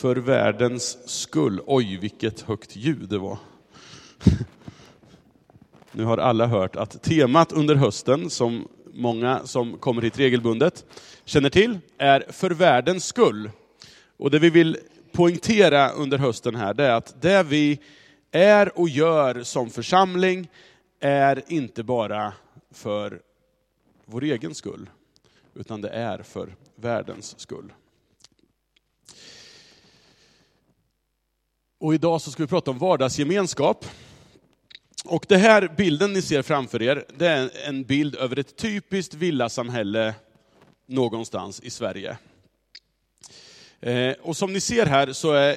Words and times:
För 0.00 0.16
världens 0.16 0.98
skull. 1.08 1.60
Oj, 1.66 1.96
vilket 1.96 2.40
högt 2.40 2.76
ljud 2.76 3.08
det 3.08 3.18
var. 3.18 3.38
Nu 5.92 6.04
har 6.04 6.18
alla 6.18 6.46
hört 6.46 6.76
att 6.76 7.02
temat 7.02 7.52
under 7.52 7.74
hösten, 7.74 8.30
som 8.30 8.68
många 8.92 9.46
som 9.46 9.78
kommer 9.78 10.02
hit 10.02 10.18
regelbundet 10.18 10.84
känner 11.24 11.50
till, 11.50 11.78
är 11.98 12.24
för 12.28 12.50
världens 12.50 13.04
skull. 13.04 13.50
Och 14.16 14.30
det 14.30 14.38
vi 14.38 14.50
vill 14.50 14.78
poängtera 15.12 15.90
under 15.90 16.18
hösten 16.18 16.54
här, 16.54 16.74
det 16.74 16.84
är 16.84 16.94
att 16.94 17.22
det 17.22 17.42
vi 17.42 17.80
är 18.30 18.78
och 18.78 18.88
gör 18.88 19.42
som 19.42 19.70
församling 19.70 20.48
är 21.00 21.42
inte 21.48 21.82
bara 21.82 22.32
för 22.70 23.20
vår 24.04 24.24
egen 24.24 24.54
skull, 24.54 24.90
utan 25.54 25.80
det 25.80 25.88
är 25.90 26.22
för 26.22 26.56
världens 26.76 27.40
skull. 27.40 27.72
Och 31.80 31.94
idag 31.94 32.20
så 32.20 32.30
ska 32.30 32.42
vi 32.42 32.46
prata 32.46 32.70
om 32.70 32.78
vardagsgemenskap. 32.78 33.86
Och 35.04 35.24
det 35.28 35.36
här 35.36 35.74
bilden 35.76 36.12
ni 36.12 36.22
ser 36.22 36.42
framför 36.42 36.82
er, 36.82 37.04
det 37.16 37.26
är 37.26 37.50
en 37.68 37.84
bild 37.84 38.14
över 38.14 38.38
ett 38.38 38.56
typiskt 38.56 39.14
villasamhälle 39.14 40.14
någonstans 40.86 41.60
i 41.60 41.70
Sverige. 41.70 42.16
Eh, 43.80 44.12
och 44.22 44.36
som 44.36 44.52
ni 44.52 44.60
ser 44.60 44.86
här 44.86 45.12
så 45.12 45.32
är, 45.32 45.56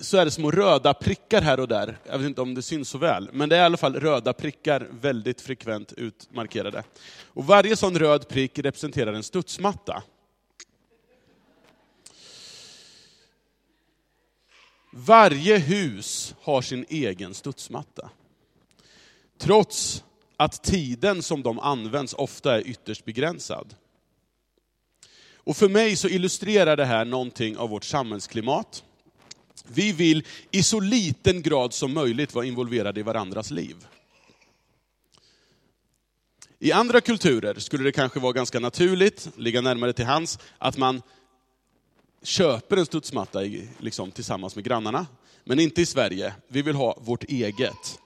så 0.00 0.16
är 0.16 0.24
det 0.24 0.30
små 0.30 0.50
röda 0.50 0.94
prickar 0.94 1.42
här 1.42 1.60
och 1.60 1.68
där. 1.68 1.98
Jag 2.06 2.18
vet 2.18 2.26
inte 2.26 2.40
om 2.40 2.54
det 2.54 2.62
syns 2.62 2.88
så 2.88 2.98
väl, 2.98 3.28
men 3.32 3.48
det 3.48 3.56
är 3.56 3.60
i 3.60 3.64
alla 3.64 3.76
fall 3.76 3.94
röda 4.00 4.32
prickar, 4.32 4.88
väldigt 4.90 5.40
frekvent 5.40 5.92
utmarkerade. 5.92 6.84
Och 7.24 7.46
varje 7.46 7.76
sån 7.76 7.98
röd 7.98 8.28
prick 8.28 8.58
representerar 8.58 9.12
en 9.12 9.22
studsmatta. 9.22 10.02
Varje 15.00 15.58
hus 15.58 16.34
har 16.40 16.62
sin 16.62 16.84
egen 16.88 17.34
studsmatta. 17.34 18.10
Trots 19.38 20.04
att 20.36 20.62
tiden 20.62 21.22
som 21.22 21.42
de 21.42 21.58
används 21.58 22.14
ofta 22.14 22.54
är 22.54 22.66
ytterst 22.66 23.04
begränsad. 23.04 23.74
Och 25.34 25.56
för 25.56 25.68
mig 25.68 25.96
så 25.96 26.08
illustrerar 26.08 26.76
det 26.76 26.84
här 26.84 27.04
någonting 27.04 27.56
av 27.56 27.70
vårt 27.70 27.84
samhällsklimat. 27.84 28.84
Vi 29.66 29.92
vill 29.92 30.26
i 30.50 30.62
så 30.62 30.80
liten 30.80 31.42
grad 31.42 31.74
som 31.74 31.92
möjligt 31.92 32.34
vara 32.34 32.46
involverade 32.46 33.00
i 33.00 33.02
varandras 33.02 33.50
liv. 33.50 33.76
I 36.58 36.72
andra 36.72 37.00
kulturer 37.00 37.54
skulle 37.54 37.84
det 37.84 37.92
kanske 37.92 38.20
vara 38.20 38.32
ganska 38.32 38.60
naturligt, 38.60 39.28
ligga 39.36 39.60
närmare 39.60 39.92
till 39.92 40.06
hands, 40.06 40.38
att 40.58 40.76
man 40.76 41.02
köper 42.22 42.76
en 42.76 42.86
studsmatta 42.86 43.40
liksom, 43.78 44.10
tillsammans 44.10 44.54
med 44.56 44.64
grannarna. 44.64 45.06
Men 45.44 45.60
inte 45.60 45.82
i 45.82 45.86
Sverige. 45.86 46.34
Vi 46.48 46.62
vill 46.62 46.74
ha 46.74 46.98
vårt 47.00 47.24
eget. 47.24 47.98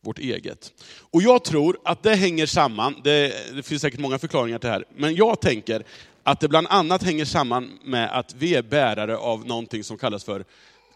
Vårt 0.00 0.18
eget. 0.18 0.72
Och 0.98 1.22
jag 1.22 1.44
tror 1.44 1.78
att 1.84 2.02
det 2.02 2.14
hänger 2.14 2.46
samman, 2.46 3.00
det, 3.04 3.54
det 3.54 3.62
finns 3.62 3.82
säkert 3.82 4.00
många 4.00 4.18
förklaringar 4.18 4.58
till 4.58 4.68
det 4.68 4.72
här, 4.72 4.84
men 4.96 5.14
jag 5.14 5.40
tänker 5.40 5.84
att 6.22 6.40
det 6.40 6.48
bland 6.48 6.66
annat 6.70 7.02
hänger 7.02 7.24
samman 7.24 7.78
med 7.84 8.18
att 8.18 8.34
vi 8.34 8.54
är 8.54 8.62
bärare 8.62 9.16
av 9.16 9.46
någonting 9.46 9.84
som 9.84 9.98
kallas 9.98 10.24
för 10.24 10.44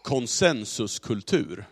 konsensuskultur. 0.01 1.65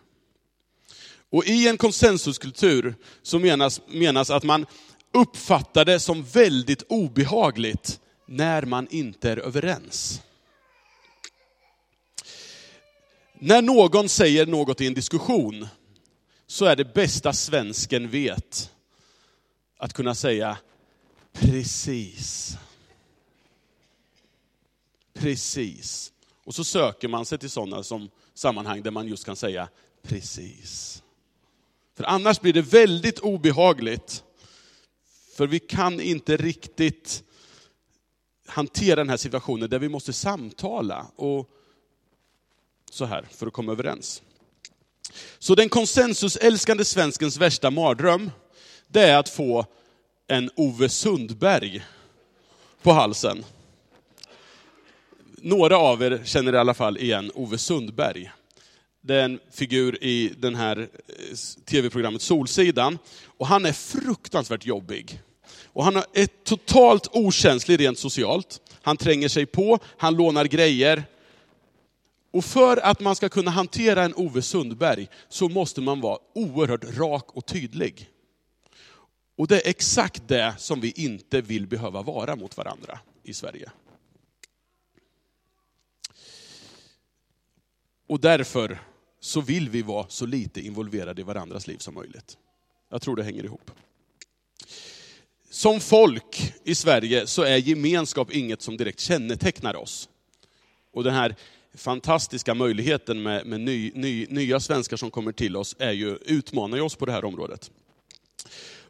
Och 1.30 1.46
i 1.46 1.68
en 1.68 1.78
konsensuskultur 1.78 2.96
så 3.22 3.40
menas, 3.40 3.82
menas 3.88 4.30
att 4.30 4.44
man 4.44 4.66
uppfattar 5.14 5.86
det 5.86 6.00
som 6.00 6.24
väldigt 6.24 6.84
obehagligt 6.90 8.00
när 8.26 8.66
man 8.66 8.88
inte 8.90 9.32
är 9.32 9.38
överens. 9.38 10.22
När 13.34 13.62
någon 13.62 14.10
säger 14.10 14.46
något 14.46 14.82
i 14.82 14.88
en 14.88 14.94
diskussion, 14.94 15.68
så 16.48 16.66
är 16.66 16.76
det 16.76 16.94
bästa 16.94 17.34
svensken 17.34 18.10
vet 18.10 18.72
att 19.78 19.94
kunna 19.94 20.16
säga 20.16 20.58
precis. 21.34 22.58
Precis. 25.14 26.14
Och 26.44 26.56
så 26.56 26.64
söker 26.64 27.08
man 27.08 27.26
sig 27.26 27.38
till 27.38 27.50
sådana 27.50 27.84
som 27.84 28.10
sammanhang 28.34 28.82
där 28.84 28.92
man 28.92 29.08
just 29.08 29.26
kan 29.26 29.36
säga 29.36 29.70
precis. 30.02 31.04
För 31.96 32.04
annars 32.04 32.42
blir 32.42 32.54
det 32.54 32.62
väldigt 32.62 33.20
obehagligt. 33.20 34.24
För 35.36 35.48
vi 35.48 35.60
kan 35.60 36.02
inte 36.02 36.38
riktigt 36.38 37.24
hantera 38.48 38.96
den 38.96 39.10
här 39.10 39.18
situationen 39.18 39.70
där 39.70 39.80
vi 39.80 39.90
måste 39.90 40.14
samtala 40.14 41.08
och 41.16 41.50
så 42.92 43.06
här 43.06 43.28
för 43.32 43.48
att 43.48 43.54
komma 43.54 43.72
överens. 43.72 44.22
Så 45.40 45.56
den 45.56 45.70
konsensusälskande 45.70 46.86
svenskens 46.86 47.38
värsta 47.38 47.72
mardröm, 47.72 48.32
det 48.88 49.02
är 49.02 49.18
att 49.18 49.30
få 49.30 49.66
en 50.28 50.50
Ove 50.56 50.90
Sundberg 50.90 51.84
på 52.82 52.92
halsen. 52.92 53.46
Några 55.38 55.78
av 55.78 56.04
er 56.04 56.22
känner 56.26 56.54
i 56.54 56.58
alla 56.58 56.74
fall 56.74 56.98
igen 56.98 57.32
Ove 57.36 57.58
Sundberg. 57.58 58.32
Det 59.02 59.16
är 59.16 59.26
en 59.26 59.40
figur 59.52 60.04
i 60.04 60.34
den 60.38 60.56
här 60.56 60.78
eh, 60.80 61.36
tv-programmet 61.66 62.22
Solsidan. 62.22 62.98
Och 63.26 63.48
han 63.48 63.66
är 63.66 63.74
fruktansvärt 63.74 64.66
jobbig. 64.66 65.22
Och 65.76 65.84
han 65.84 65.96
är 65.96 66.44
totalt 66.44 67.08
okänslig 67.12 67.80
rent 67.80 68.00
socialt. 68.00 68.62
Han 68.82 68.98
tränger 68.98 69.28
sig 69.28 69.46
på, 69.46 69.80
han 69.98 70.16
lånar 70.16 70.46
grejer. 70.46 71.04
Och 72.32 72.46
för 72.46 72.78
att 72.78 73.00
man 73.00 73.16
ska 73.16 73.30
kunna 73.30 73.52
hantera 73.52 74.04
en 74.04 74.14
Ove 74.16 74.42
Sundberg 74.42 75.08
så 75.30 75.50
måste 75.50 75.82
man 75.82 76.02
vara 76.02 76.20
oerhört 76.36 76.98
rak 76.98 77.32
och 77.32 77.46
tydlig. 77.46 78.10
Och 79.38 79.48
det 79.48 79.66
är 79.66 79.70
exakt 79.70 80.28
det 80.28 80.56
som 80.58 80.82
vi 80.82 80.92
inte 80.92 81.42
vill 81.42 81.68
behöva 81.68 82.02
vara 82.02 82.36
mot 82.36 82.58
varandra 82.58 83.00
i 83.24 83.34
Sverige. 83.34 83.72
Och 88.08 88.20
därför 88.20 88.80
så 89.20 89.42
vill 89.42 89.70
vi 89.70 89.82
vara 89.82 90.06
så 90.10 90.26
lite 90.26 90.62
involverade 90.62 91.22
i 91.22 91.24
varandras 91.24 91.68
liv 91.68 91.78
som 91.78 91.94
möjligt. 91.94 92.38
Jag 92.90 93.02
tror 93.02 93.16
det 93.16 93.24
hänger 93.24 93.44
ihop. 93.44 93.72
Som 95.56 95.80
folk 95.80 96.54
i 96.64 96.76
Sverige 96.76 97.28
så 97.28 97.44
är 97.44 97.58
gemenskap 97.58 98.32
inget 98.32 98.62
som 98.62 98.78
direkt 98.78 99.00
kännetecknar 99.00 99.76
oss. 99.76 100.10
Och 100.94 101.04
den 101.04 101.14
här 101.14 101.36
fantastiska 101.76 102.54
möjligheten 102.54 103.24
med, 103.24 103.46
med 103.46 103.62
ny, 103.62 103.92
ny, 103.96 104.28
nya 104.30 104.60
svenskar 104.60 104.98
som 104.98 105.12
kommer 105.12 105.32
till 105.32 105.56
oss 105.56 105.76
är 105.80 105.92
ju, 105.92 106.18
utmanar 106.26 106.78
ju 106.78 106.84
oss 106.84 106.96
på 106.96 107.06
det 107.06 107.12
här 107.12 107.26
området. 107.26 107.72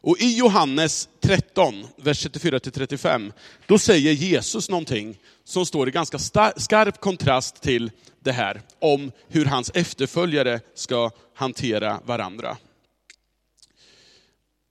Och 0.00 0.18
i 0.20 0.38
Johannes 0.38 1.08
13, 1.20 1.86
vers 1.96 2.26
34-35, 2.26 3.32
då 3.66 3.78
säger 3.78 4.12
Jesus 4.12 4.68
någonting 4.68 5.18
som 5.44 5.66
står 5.66 5.88
i 5.88 5.90
ganska 5.90 6.18
skarp 6.56 7.00
kontrast 7.00 7.62
till 7.62 7.90
det 8.20 8.32
här, 8.32 8.62
om 8.78 9.12
hur 9.28 9.44
hans 9.44 9.70
efterföljare 9.74 10.60
ska 10.74 11.10
hantera 11.34 12.00
varandra. 12.04 12.56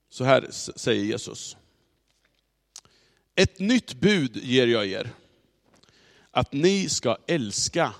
Så 0.09 0.23
här 0.23 0.47
säger 0.75 1.03
Jesus. 1.03 1.57
Ett 3.35 3.59
nytt 3.59 3.93
bud 3.93 4.37
ger 4.37 4.67
jag 4.67 4.87
er, 4.87 5.13
att 6.31 6.53
ni 6.53 6.89
ska 6.89 7.17
älska 7.27 7.93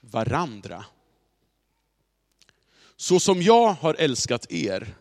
varandra. 0.00 0.84
Så 2.96 3.20
som 3.20 3.42
jag 3.42 3.72
har 3.72 3.94
älskat 3.94 4.52
er 4.52 4.94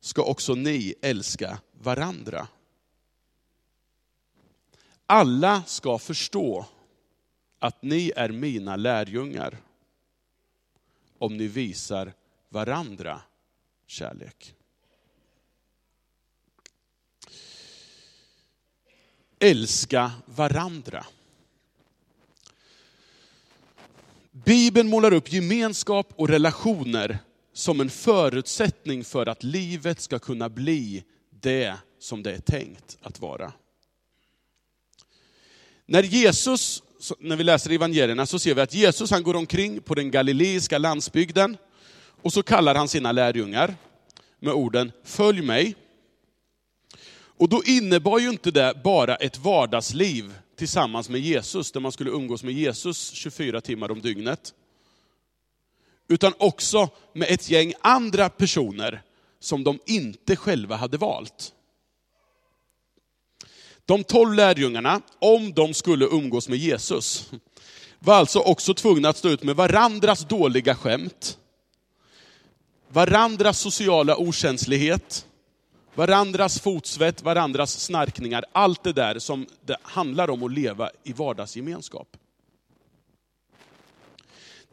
ska 0.00 0.22
också 0.22 0.54
ni 0.54 0.94
älska 1.02 1.58
varandra. 1.72 2.48
Alla 5.06 5.62
ska 5.64 5.98
förstå 5.98 6.66
att 7.58 7.82
ni 7.82 8.12
är 8.16 8.28
mina 8.28 8.76
lärjungar 8.76 9.58
om 11.18 11.36
ni 11.36 11.46
visar 11.46 12.12
varandra 12.48 13.20
kärlek. 13.86 14.54
Älska 19.42 20.12
varandra. 20.26 21.06
Bibeln 24.30 24.88
målar 24.88 25.12
upp 25.12 25.32
gemenskap 25.32 26.12
och 26.16 26.28
relationer 26.28 27.18
som 27.52 27.80
en 27.80 27.90
förutsättning 27.90 29.04
för 29.04 29.26
att 29.26 29.42
livet 29.42 30.00
ska 30.00 30.18
kunna 30.18 30.48
bli 30.48 31.04
det 31.40 31.76
som 31.98 32.22
det 32.22 32.32
är 32.32 32.40
tänkt 32.40 32.98
att 33.02 33.20
vara. 33.20 33.52
När 35.86 36.02
Jesus, 36.02 36.82
när 37.18 37.36
vi 37.36 37.44
läser 37.44 37.70
evangelierna 37.70 38.26
så 38.26 38.38
ser 38.38 38.54
vi 38.54 38.60
att 38.60 38.74
Jesus 38.74 39.10
han 39.10 39.22
går 39.22 39.36
omkring 39.36 39.80
på 39.80 39.94
den 39.94 40.10
galileiska 40.10 40.78
landsbygden 40.78 41.56
och 42.22 42.32
så 42.32 42.42
kallar 42.42 42.74
han 42.74 42.88
sina 42.88 43.12
lärjungar 43.12 43.74
med 44.38 44.52
orden, 44.52 44.92
följ 45.04 45.42
mig. 45.42 45.74
Och 47.42 47.48
då 47.48 47.62
innebar 47.64 48.18
ju 48.18 48.30
inte 48.30 48.50
det 48.50 48.74
bara 48.84 49.16
ett 49.16 49.38
vardagsliv 49.38 50.34
tillsammans 50.56 51.08
med 51.08 51.20
Jesus, 51.20 51.72
där 51.72 51.80
man 51.80 51.92
skulle 51.92 52.10
umgås 52.10 52.42
med 52.42 52.54
Jesus 52.54 53.10
24 53.10 53.60
timmar 53.60 53.90
om 53.90 54.00
dygnet. 54.00 54.54
Utan 56.08 56.32
också 56.38 56.88
med 57.12 57.30
ett 57.30 57.50
gäng 57.50 57.72
andra 57.80 58.28
personer 58.28 59.02
som 59.40 59.64
de 59.64 59.78
inte 59.86 60.36
själva 60.36 60.76
hade 60.76 60.96
valt. 60.96 61.52
De 63.84 64.04
tolv 64.04 64.34
lärjungarna, 64.34 65.00
om 65.18 65.52
de 65.52 65.74
skulle 65.74 66.04
umgås 66.04 66.48
med 66.48 66.58
Jesus, 66.58 67.30
var 67.98 68.14
alltså 68.14 68.38
också 68.38 68.74
tvungna 68.74 69.08
att 69.08 69.16
stå 69.16 69.28
ut 69.28 69.42
med 69.42 69.56
varandras 69.56 70.28
dåliga 70.28 70.74
skämt, 70.74 71.38
varandras 72.88 73.58
sociala 73.58 74.16
okänslighet, 74.16 75.26
varandras 75.94 76.60
fotsvett, 76.60 77.22
varandras 77.22 77.80
snarkningar, 77.80 78.44
allt 78.52 78.82
det 78.82 78.92
där 78.92 79.18
som 79.18 79.46
det 79.64 79.76
handlar 79.82 80.30
om 80.30 80.42
att 80.42 80.52
leva 80.52 80.90
i 81.04 81.12
vardagsgemenskap. 81.12 82.16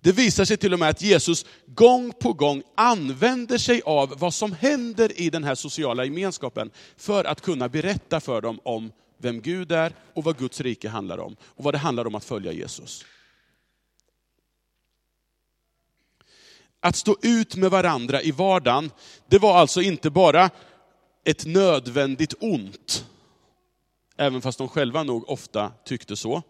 Det 0.01 0.11
visar 0.11 0.45
sig 0.45 0.57
till 0.57 0.73
och 0.73 0.79
med 0.79 0.89
att 0.89 1.01
Jesus 1.01 1.45
gång 1.65 2.11
på 2.19 2.33
gång 2.33 2.63
använder 2.75 3.57
sig 3.57 3.81
av 3.85 4.13
vad 4.17 4.33
som 4.33 4.53
händer 4.53 5.21
i 5.21 5.29
den 5.29 5.43
här 5.43 5.55
sociala 5.55 6.05
gemenskapen 6.05 6.71
för 6.97 7.25
att 7.25 7.41
kunna 7.41 7.69
berätta 7.69 8.19
för 8.19 8.41
dem 8.41 8.59
om 8.63 8.91
vem 9.17 9.41
Gud 9.41 9.71
är 9.71 9.93
och 10.13 10.23
vad 10.23 10.37
Guds 10.37 10.61
rike 10.61 10.89
handlar 10.89 11.17
om. 11.17 11.35
Och 11.43 11.63
vad 11.63 11.73
det 11.73 11.77
handlar 11.77 12.07
om 12.07 12.15
att 12.15 12.23
följa 12.23 12.51
Jesus. 12.51 13.05
Att 16.79 16.95
stå 16.95 17.15
ut 17.21 17.55
med 17.55 17.71
varandra 17.71 18.21
i 18.21 18.31
vardagen, 18.31 18.91
det 19.27 19.39
var 19.39 19.57
alltså 19.57 19.81
inte 19.81 20.09
bara 20.09 20.49
ett 21.29 21.45
nödvändigt 21.45 22.33
ont, 22.39 23.05
även 24.17 24.41
fast 24.41 24.57
de 24.57 24.67
själva 24.67 25.03
nog 25.03 25.29
ofta 25.29 25.71
tyckte 25.85 26.15
så. 26.15 26.43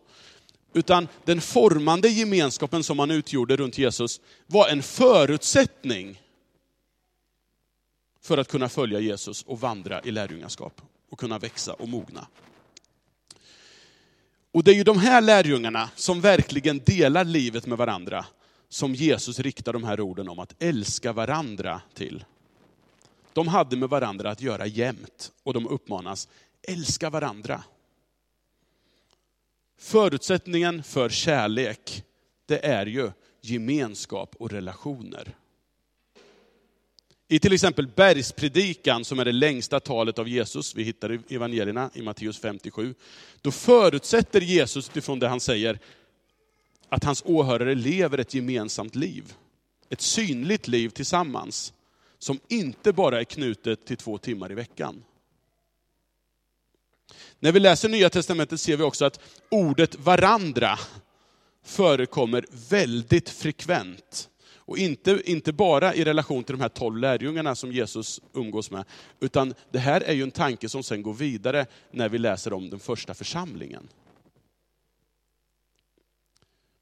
Utan 0.74 1.08
den 1.26 1.42
formande 1.42 2.10
gemenskapen 2.10 2.84
som 2.84 2.98
man 2.98 3.12
utgjorde 3.12 3.56
runt 3.56 3.78
Jesus 3.78 4.22
var 4.48 4.70
en 4.70 4.84
förutsättning 4.84 6.22
för 8.22 8.38
att 8.38 8.48
kunna 8.48 8.70
följa 8.70 9.00
Jesus 9.00 9.44
och 9.44 9.60
vandra 9.60 10.02
i 10.02 10.12
lärjungaskap 10.12 10.82
och 11.10 11.20
kunna 11.20 11.40
växa 11.40 11.74
och 11.74 11.90
mogna. 11.90 12.28
Och 14.52 14.64
det 14.64 14.72
är 14.72 14.76
ju 14.76 14.84
de 14.84 15.00
här 15.00 15.22
lärjungarna 15.22 15.90
som 15.96 16.22
verkligen 16.22 16.82
delar 16.86 17.24
livet 17.24 17.66
med 17.66 17.78
varandra, 17.78 18.26
som 18.70 18.96
Jesus 18.96 19.40
riktar 19.40 19.74
de 19.74 19.84
här 19.84 20.00
orden 20.00 20.30
om 20.30 20.40
att 20.40 20.56
älska 20.60 21.14
varandra 21.14 21.82
till. 21.94 22.24
De 23.34 23.48
hade 23.48 23.76
med 23.78 23.90
varandra 23.90 24.32
att 24.32 24.42
göra 24.42 24.66
jämt 24.66 25.32
och 25.44 25.54
de 25.54 25.68
uppmanas, 25.68 26.28
älska 26.62 27.10
varandra. 27.10 27.64
Förutsättningen 29.78 30.84
för 30.84 31.10
kärlek, 31.10 32.04
det 32.46 32.66
är 32.66 32.86
ju 32.86 33.12
gemenskap 33.42 34.36
och 34.40 34.52
relationer. 34.52 35.36
I 37.32 37.40
till 37.40 37.54
exempel 37.54 37.88
bergspredikan, 37.88 39.06
som 39.06 39.20
är 39.20 39.26
det 39.26 39.32
längsta 39.32 39.80
talet 39.80 40.20
av 40.20 40.28
Jesus, 40.28 40.76
vi 40.76 40.84
hittar 40.84 41.14
i 41.14 41.20
evangelierna 41.30 41.90
i 41.94 42.02
Matteus 42.02 42.40
57, 42.40 42.96
då 43.42 43.52
förutsätter 43.52 44.42
Jesus 44.42 44.90
utifrån 44.90 45.20
det 45.20 45.28
han 45.28 45.40
säger, 45.40 45.80
att 46.90 47.04
hans 47.04 47.24
åhörare 47.26 47.76
lever 47.76 48.18
ett 48.18 48.34
gemensamt 48.34 48.96
liv. 48.96 49.34
Ett 49.90 50.02
synligt 50.02 50.68
liv 50.68 50.90
tillsammans, 50.90 51.74
som 52.20 52.40
inte 52.48 52.94
bara 52.94 53.20
är 53.20 53.24
knutet 53.24 53.86
till 53.86 53.98
två 53.98 54.18
timmar 54.18 54.52
i 54.52 54.56
veckan. 54.56 55.04
När 57.40 57.52
vi 57.52 57.60
läser 57.60 57.90
Nya 57.90 58.10
Testamentet 58.10 58.62
ser 58.62 58.78
vi 58.78 58.84
också 58.84 59.06
att 59.06 59.20
ordet 59.50 59.96
varandra 59.96 60.80
förekommer 61.64 62.46
väldigt 62.70 63.30
frekvent. 63.30 64.30
Och 64.70 64.78
inte, 64.78 65.22
inte 65.26 65.54
bara 65.54 65.96
i 65.96 66.04
relation 66.04 66.44
till 66.44 66.56
de 66.56 66.62
här 66.62 66.70
tolv 66.70 66.98
lärjungarna 66.98 67.56
som 67.56 67.72
Jesus 67.72 68.22
umgås 68.34 68.72
med, 68.72 68.86
utan 69.20 69.54
det 69.72 69.80
här 69.80 70.02
är 70.02 70.14
ju 70.14 70.24
en 70.24 70.32
tanke 70.32 70.70
som 70.70 70.84
sen 70.84 71.02
går 71.02 71.14
vidare 71.14 71.66
när 71.92 72.10
vi 72.10 72.18
läser 72.18 72.54
om 72.54 72.70
den 72.70 72.80
första 72.80 73.14
församlingen. 73.14 73.88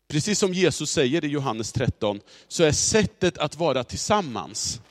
Precis 0.07 0.39
som 0.39 0.53
Jesus 0.53 0.91
säger 0.91 1.25
i 1.25 1.27
Johannes 1.27 1.73
13, 1.73 2.19
så 2.47 2.63
är 2.63 2.71
sättet 2.71 3.37
att 3.37 3.55
vara 3.55 3.83
tillsammans, 3.83 4.81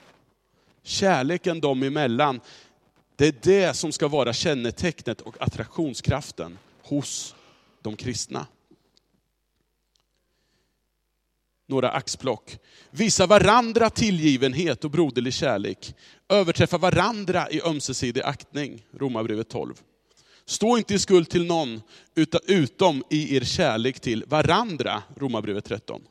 kärleken 0.87 1.61
dem 1.61 1.83
emellan, 1.83 2.41
det 3.17 3.27
är 3.27 3.35
det 3.43 3.75
som 3.75 3.93
ska 3.93 4.09
vara 4.09 4.33
kännetecknet 4.33 5.21
och 5.21 5.43
attraktionskraften 5.43 6.59
hos 6.83 7.35
de 7.83 7.97
kristna. 7.97 8.47
Några 11.69 11.91
axplock. 11.91 12.59
Visa 12.91 13.27
varandra 13.27 13.91
tillgivenhet 13.91 14.85
och 14.85 14.91
broderlig 14.91 15.35
kärlek. 15.35 15.94
Överträffa 16.29 16.79
varandra 16.79 17.50
i 17.50 17.61
ömsesidig 17.62 18.23
aktning. 18.23 18.87
Romarbrevet 18.93 19.49
12. 19.49 19.75
Stå 20.44 20.79
inte 20.79 20.94
i 20.94 20.99
skuld 20.99 21.29
till 21.29 21.47
någon, 21.47 21.83
utom 22.47 23.05
i 23.11 23.37
er 23.37 23.41
kärlek 23.41 24.00
till 24.00 24.25
varandra. 24.27 25.03
Romarbrevet 25.17 25.65
13. 25.65 26.03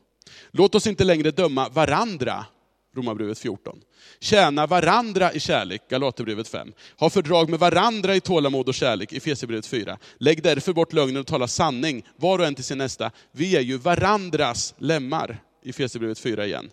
Låt 0.52 0.76
oss 0.76 0.88
inte 0.88 1.04
längre 1.04 1.32
döma 1.32 1.70
varandra, 1.70 2.46
Romarbrevet 2.96 3.40
14. 3.40 3.80
Tjäna 4.20 4.68
varandra 4.68 5.34
i 5.34 5.40
kärlek, 5.40 5.90
Galaterbrevet 5.90 6.48
5. 6.48 6.74
Ha 7.00 7.10
fördrag 7.10 7.50
med 7.50 7.60
varandra 7.60 8.16
i 8.16 8.22
tålamod 8.22 8.68
och 8.68 8.74
kärlek, 8.74 9.14
Efesierbrevet 9.14 9.66
4. 9.66 9.98
Lägg 10.18 10.44
därför 10.44 10.74
bort 10.74 10.94
lögnen 10.94 11.18
och 11.18 11.28
tala 11.28 11.48
sanning, 11.48 12.06
var 12.16 12.40
och 12.40 12.46
en 12.46 12.56
till 12.56 12.64
sin 12.64 12.78
nästa. 12.78 13.12
Vi 13.32 13.56
är 13.56 13.62
ju 13.62 13.78
varandras 13.78 14.74
lemmar, 14.78 15.44
Efesierbrevet 15.66 16.20
4 16.20 16.46
igen. 16.46 16.70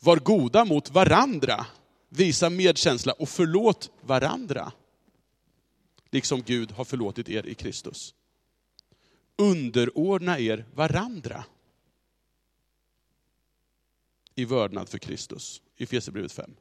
Var 0.00 0.16
goda 0.16 0.64
mot 0.64 0.90
varandra, 0.90 1.66
visa 2.08 2.50
medkänsla 2.50 3.12
och 3.12 3.28
förlåt 3.28 3.90
varandra. 4.00 4.72
Liksom 6.12 6.42
Gud 6.42 6.72
har 6.72 6.84
förlåtit 6.84 7.28
er 7.28 7.46
i 7.46 7.54
Kristus. 7.54 8.14
Underordna 9.38 10.38
er 10.38 10.64
varandra 10.74 11.44
i 14.34 14.44
vördnad 14.44 14.88
för 14.88 14.98
Kristus. 14.98 15.62
I 15.76 15.82
Efesierbrevet 15.82 16.32
5. 16.32 16.54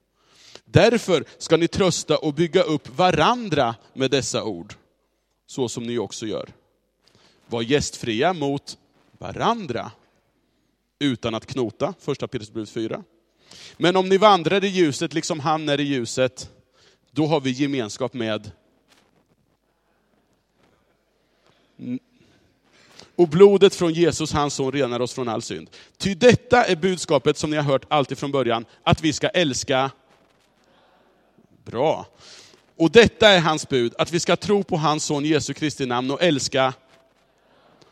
Därför 0.66 1.26
ska 1.38 1.58
ni 1.58 1.68
trösta 1.68 2.18
och 2.18 2.34
bygga 2.34 2.64
upp 2.64 2.98
varandra 2.98 3.76
med 3.94 4.12
dessa 4.12 4.44
ord, 4.44 4.74
så 5.48 5.70
som 5.70 5.84
ni 5.84 5.98
också 5.98 6.26
gör. 6.26 6.50
Var 7.48 7.62
gästfria 7.62 8.34
mot 8.34 8.78
varandra, 9.18 9.92
utan 11.00 11.36
att 11.36 11.46
knota, 11.46 11.94
första 12.00 12.28
Petrusbrevet 12.28 12.70
4. 12.70 13.04
Men 13.78 13.96
om 13.96 14.10
ni 14.10 14.18
vandrar 14.18 14.64
i 14.64 14.68
ljuset 14.68 15.14
liksom 15.14 15.40
han 15.40 15.70
är 15.70 15.80
i 15.80 15.84
ljuset, 15.84 16.50
då 17.12 17.26
har 17.26 17.42
vi 17.42 17.52
gemenskap 17.52 18.14
med 18.14 18.52
och 23.20 23.28
blodet 23.28 23.76
från 23.76 23.94
Jesus, 23.94 24.32
hans 24.32 24.54
son, 24.54 24.72
renar 24.72 25.00
oss 25.00 25.14
från 25.14 25.30
all 25.30 25.42
synd. 25.42 25.70
Ty 25.98 26.16
detta 26.16 26.64
är 26.66 26.76
budskapet 26.76 27.38
som 27.38 27.50
ni 27.50 27.58
har 27.58 27.64
hört 27.64 27.86
alltid 27.88 28.18
från 28.18 28.32
början, 28.32 28.66
att 28.84 29.02
vi 29.02 29.14
ska 29.14 29.28
älska. 29.28 29.92
Bra. 31.66 32.08
Och 32.76 32.92
detta 32.92 33.30
är 33.30 33.40
hans 33.40 33.70
bud, 33.70 33.94
att 33.98 34.12
vi 34.12 34.20
ska 34.20 34.36
tro 34.36 34.64
på 34.64 34.78
hans 34.78 35.04
son 35.04 35.26
Jesu 35.26 35.54
Kristi 35.54 35.86
namn 35.86 36.12
och 36.12 36.22
älska 36.22 36.74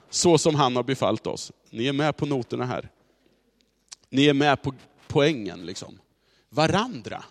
så 0.10 0.38
som 0.38 0.56
han 0.56 0.76
har 0.76 0.84
befallt 0.84 1.28
oss. 1.28 1.52
Ni 1.70 1.88
är 1.88 1.94
med 1.94 2.18
på 2.18 2.26
noterna 2.26 2.66
här. 2.66 2.90
Ni 4.10 4.26
är 4.26 4.34
med 4.34 4.62
på 4.62 4.74
poängen 5.08 5.66
liksom. 5.66 6.00
Varandra. 6.50 7.24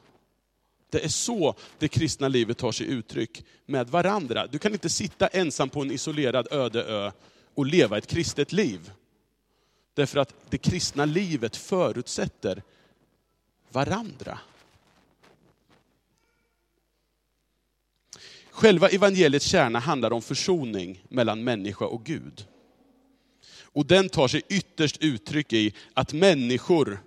Det 0.90 1.04
är 1.04 1.08
så 1.08 1.54
det 1.78 1.88
kristna 1.88 2.28
livet 2.28 2.58
tar 2.58 2.72
sig 2.72 2.86
uttryck, 2.86 3.44
med 3.66 3.88
varandra. 3.88 4.46
Du 4.46 4.58
kan 4.58 4.72
inte 4.72 4.88
sitta 4.88 5.26
ensam 5.26 5.68
på 5.68 5.80
en 5.80 5.90
isolerad 5.90 6.48
öde 6.50 6.84
ö 6.84 7.10
och 7.56 7.66
leva 7.66 7.98
ett 7.98 8.06
kristet 8.06 8.52
liv. 8.52 8.92
Därför 9.94 10.18
att 10.18 10.34
det 10.50 10.58
kristna 10.58 11.04
livet 11.04 11.56
förutsätter 11.56 12.62
varandra. 13.72 14.38
Själva 18.50 18.88
evangeliets 18.88 19.46
kärna 19.46 19.78
handlar 19.78 20.12
om 20.12 20.22
försoning 20.22 21.04
mellan 21.08 21.44
människa 21.44 21.84
och 21.84 22.04
Gud. 22.04 22.46
Och 23.62 23.86
den 23.86 24.08
tar 24.08 24.28
sig 24.28 24.42
ytterst 24.48 24.96
uttryck 25.00 25.52
i 25.52 25.74
att 25.94 26.12
människor 26.12 26.98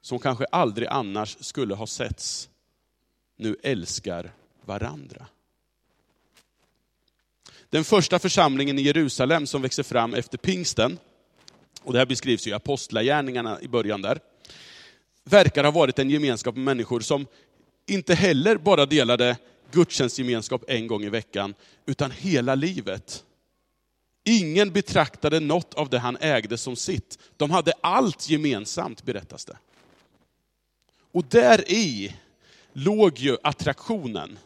som 0.00 0.18
kanske 0.18 0.44
aldrig 0.44 0.88
annars 0.88 1.36
skulle 1.40 1.74
ha 1.74 1.86
setts, 1.86 2.48
nu 3.36 3.56
älskar 3.62 4.32
varandra. 4.64 5.26
Den 7.72 7.84
första 7.84 8.18
församlingen 8.18 8.78
i 8.78 8.82
Jerusalem 8.82 9.46
som 9.46 9.62
växer 9.62 9.82
fram 9.82 10.14
efter 10.14 10.38
pingsten, 10.38 10.98
och 11.82 11.92
det 11.92 11.98
här 11.98 12.06
beskrivs 12.06 12.46
ju 12.46 12.50
i 12.50 12.54
apostlagärningarna 12.54 13.60
i 13.60 13.68
början 13.68 14.02
där, 14.02 14.18
verkar 15.24 15.64
ha 15.64 15.70
varit 15.70 15.98
en 15.98 16.10
gemenskap 16.10 16.54
med 16.54 16.64
människor 16.64 17.00
som 17.00 17.26
inte 17.86 18.14
heller 18.14 18.56
bara 18.56 18.86
delade 18.86 19.36
gudstjänstgemenskap 19.70 20.64
en 20.68 20.86
gång 20.86 21.04
i 21.04 21.08
veckan, 21.08 21.54
utan 21.86 22.10
hela 22.10 22.54
livet 22.54 23.24
Ingen 24.24 24.72
betraktade 24.72 25.40
något 25.40 25.74
av 25.74 25.88
det 25.88 25.98
han 25.98 26.16
ägde 26.20 26.58
som 26.58 26.76
sitt. 26.76 27.18
De 27.36 27.50
hade 27.50 27.72
allt 27.80 28.30
gemensamt, 28.30 29.02
berättas 29.02 29.44
det. 29.44 29.58
Och 31.12 31.24
där 31.24 31.72
i 31.72 32.16
låg 32.72 33.18
ju 33.18 33.36
attraktionen. 33.42 34.38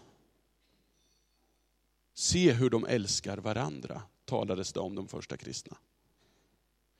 Se 2.18 2.52
hur 2.52 2.70
de 2.70 2.86
älskar 2.86 3.36
varandra, 3.36 4.02
talades 4.24 4.72
det 4.72 4.80
om 4.80 4.94
de 4.94 5.08
första 5.08 5.36
kristna. 5.36 5.76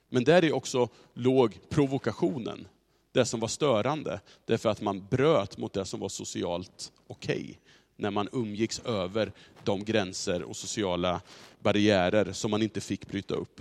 Men 0.08 0.24
där 0.24 0.44
är 0.44 0.52
också 0.52 0.88
låg 1.14 1.58
provokationen, 1.68 2.68
det 3.12 3.24
som 3.24 3.40
var 3.40 3.48
störande, 3.48 4.20
därför 4.44 4.68
att 4.68 4.80
man 4.80 5.06
bröt 5.06 5.58
mot 5.58 5.72
det 5.72 5.84
som 5.84 6.00
var 6.00 6.08
socialt 6.08 6.92
okej. 7.06 7.40
Okay, 7.40 7.54
när 7.96 8.10
man 8.10 8.28
umgicks 8.32 8.80
över 8.80 9.32
de 9.64 9.84
gränser 9.84 10.42
och 10.42 10.56
sociala 10.56 11.20
barriärer 11.60 12.32
som 12.32 12.50
man 12.50 12.62
inte 12.62 12.80
fick 12.80 13.08
bryta 13.08 13.34
upp. 13.34 13.60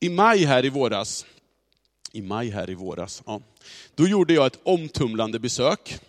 I 0.00 0.08
maj 0.08 0.44
här 0.44 0.64
i 0.64 0.68
våras, 0.68 1.26
i 2.12 2.22
maj 2.22 2.50
här 2.50 2.70
i 2.70 2.74
våras, 2.74 3.22
ja, 3.26 3.40
då 3.94 4.08
gjorde 4.08 4.34
jag 4.34 4.46
ett 4.46 4.60
omtumlande 4.62 5.38
besök 5.38 6.00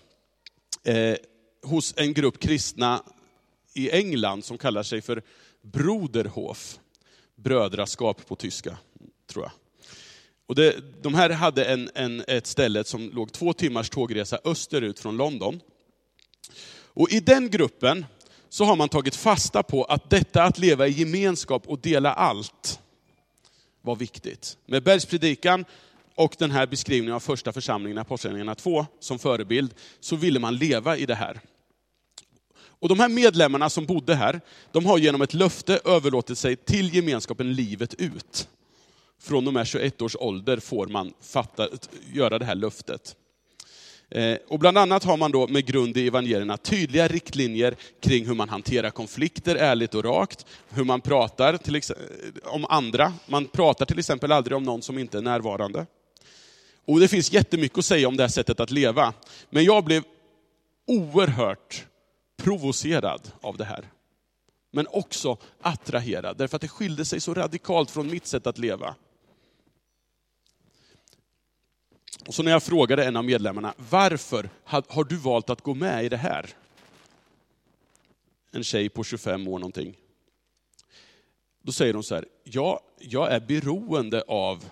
eh, 0.84 1.16
hos 1.64 1.94
en 1.98 2.14
grupp 2.14 2.40
kristna 2.40 3.04
i 3.74 3.92
England 3.92 4.46
som 4.46 4.58
kallar 4.58 4.84
sig 4.84 5.02
för 5.02 5.22
Broderhof. 5.62 6.80
Brödraskap 7.36 8.26
på 8.28 8.36
tyska, 8.36 8.78
tror 9.28 9.46
jag. 9.46 9.52
Och 10.48 10.56
det, 10.56 10.76
de 11.02 11.14
här 11.14 11.30
hade 11.30 11.66
en, 11.66 11.90
en, 11.96 12.24
ett 12.28 12.48
ställe 12.48 12.84
som 12.84 13.10
låg 13.10 13.32
två 13.32 13.54
timmars 13.54 13.90
tågresa 13.90 14.40
österut 14.44 15.00
från 15.00 15.18
London. 15.18 15.62
Och 16.72 17.12
i 17.12 17.20
den 17.20 17.50
gruppen 17.50 18.06
så 18.50 18.64
har 18.64 18.76
man 18.76 18.90
tagit 18.90 19.16
fasta 19.16 19.64
på 19.64 19.84
att 19.84 20.10
detta 20.10 20.44
att 20.44 20.58
leva 20.58 20.88
i 20.88 20.92
gemenskap 20.92 21.68
och 21.68 21.80
dela 21.80 22.14
allt 22.14 22.80
var 23.82 23.96
viktigt. 23.96 24.58
Med 24.66 24.84
bergspredikan 24.84 25.66
och 26.20 26.36
den 26.38 26.52
här 26.52 26.68
beskrivningen 26.68 27.16
av 27.16 27.20
första 27.20 27.52
församlingen, 27.52 27.98
Apostlagärningarna 27.98 28.56
2, 28.56 28.86
som 29.00 29.20
förebild, 29.20 29.74
så 30.00 30.16
ville 30.16 30.40
man 30.40 30.56
leva 30.56 30.98
i 30.98 31.06
det 31.06 31.16
här. 31.16 31.40
Och 32.60 32.90
de 32.90 33.00
här 33.00 33.10
medlemmarna 33.10 33.70
som 33.70 33.86
bodde 33.86 34.16
här, 34.16 34.42
de 34.72 34.86
har 34.86 34.98
genom 34.98 35.22
ett 35.22 35.34
löfte 35.34 35.80
överlåtit 35.86 36.38
sig 36.38 36.56
till 36.56 36.96
gemenskapen 36.96 37.54
livet 37.54 37.94
ut. 37.94 38.48
Från 39.22 39.48
och 39.48 39.54
med 39.54 39.68
21 39.68 40.02
års 40.02 40.16
ålder 40.16 40.58
får 40.58 40.88
man 40.88 41.14
fatta, 41.22 41.68
göra 42.14 42.40
det 42.40 42.46
här 42.46 42.56
löftet. 42.56 43.16
Eh, 44.12 44.38
och 44.48 44.60
bland 44.60 44.78
annat 44.78 45.04
har 45.04 45.18
man 45.18 45.32
då 45.32 45.48
med 45.48 45.66
grund 45.66 45.98
i 45.98 46.08
evangelierna 46.08 46.58
tydliga 46.58 47.08
riktlinjer 47.08 47.76
kring 48.02 48.26
hur 48.26 48.36
man 48.36 48.50
hanterar 48.50 48.90
konflikter 48.90 49.56
ärligt 49.56 49.96
och 49.96 50.04
rakt, 50.04 50.46
hur 50.70 50.84
man 50.84 51.02
pratar 51.02 51.58
till 51.58 51.82
om 52.44 52.66
andra. 52.66 53.14
Man 53.26 53.46
pratar 53.46 53.86
till 53.86 54.00
exempel 54.00 54.32
aldrig 54.32 54.58
om 54.58 54.64
någon 54.64 54.82
som 54.82 54.98
inte 54.98 55.18
är 55.18 55.22
närvarande. 55.22 55.86
Och 56.90 57.00
det 57.00 57.08
finns 57.08 57.32
jättemycket 57.32 57.78
att 57.78 57.86
säga 57.86 58.08
om 58.08 58.18
det 58.18 58.24
här 58.24 58.30
sättet 58.30 58.60
att 58.60 58.72
leva. 58.72 59.14
Men 59.50 59.64
jag 59.64 59.84
blev 59.84 60.04
oerhört 60.86 61.88
provocerad 62.38 63.32
av 63.42 63.58
det 63.58 63.66
här. 63.66 63.92
Men 64.72 64.88
också 64.88 65.38
attraherad, 65.62 66.38
därför 66.38 66.56
att 66.56 66.62
det 66.62 66.68
skilde 66.68 67.06
sig 67.06 67.20
så 67.20 67.34
radikalt 67.34 67.92
från 67.92 68.08
mitt 68.08 68.26
sätt 68.26 68.48
att 68.48 68.58
leva. 68.58 68.96
Och 72.28 72.34
så 72.34 72.44
när 72.44 72.52
jag 72.52 72.64
frågade 72.64 73.06
en 73.06 73.16
av 73.16 73.26
medlemmarna, 73.26 73.74
varför 73.90 74.50
har 74.64 75.04
du 75.04 75.16
valt 75.16 75.50
att 75.50 75.62
gå 75.62 75.74
med 75.74 76.06
i 76.06 76.10
det 76.10 76.18
här? 76.18 76.50
En 78.52 78.64
tjej 78.64 78.90
på 78.90 79.04
25 79.04 79.48
år 79.48 79.60
någonting. 79.60 79.98
Då 81.62 81.72
säger 81.72 81.94
hon 81.94 82.04
så 82.04 82.16
här, 82.16 82.26
ja, 82.44 82.80
jag 83.00 83.32
är 83.32 83.40
beroende 83.40 84.22
av 84.28 84.66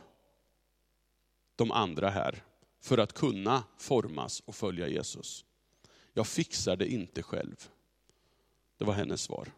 de 1.57 1.71
andra 1.71 2.09
här 2.09 2.43
för 2.81 2.97
att 2.97 3.13
kunna 3.13 3.63
formas 3.77 4.43
och 4.45 4.55
följa 4.55 4.87
Jesus. 4.87 5.45
Jag 6.13 6.27
fixar 6.27 6.75
det 6.75 6.91
inte 6.91 7.23
själv. 7.23 7.69
Det 8.77 8.85
var 8.85 8.93
hennes 8.93 9.21
svar. 9.21 9.51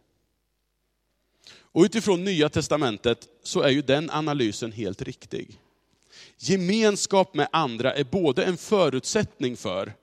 Och 1.52 1.84
utifrån 1.84 2.24
Nya 2.24 2.50
Testamentet 2.50 3.28
så 3.44 3.62
är 3.62 3.70
ju 3.70 3.82
den 3.82 4.10
analysen 4.10 4.72
helt 4.72 5.02
riktig. 5.02 5.60
Gemenskap 6.38 7.34
med 7.34 7.48
andra 7.52 7.94
är 7.94 8.04
både 8.04 8.44
en 8.44 8.58
förutsättning 8.58 9.58
för 9.58 9.94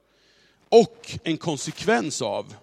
och 0.68 1.18
en 1.24 1.36
konsekvens 1.36 2.22
av 2.22 2.54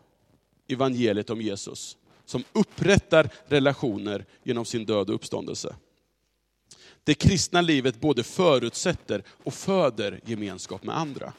evangeliet 0.67 1.29
om 1.29 1.41
Jesus, 1.41 1.97
som 2.25 2.43
upprättar 2.53 3.29
relationer 3.47 4.25
genom 4.43 4.65
sin 4.65 4.85
död 4.85 5.09
och 5.09 5.15
uppståndelse. 5.15 5.75
Det 7.03 7.13
kristna 7.13 7.61
livet 7.61 7.99
både 8.01 8.23
förutsätter 8.23 9.23
och 9.43 9.53
föder 9.53 10.19
gemenskap 10.25 10.83
med 10.83 10.97
andra. 10.97 11.33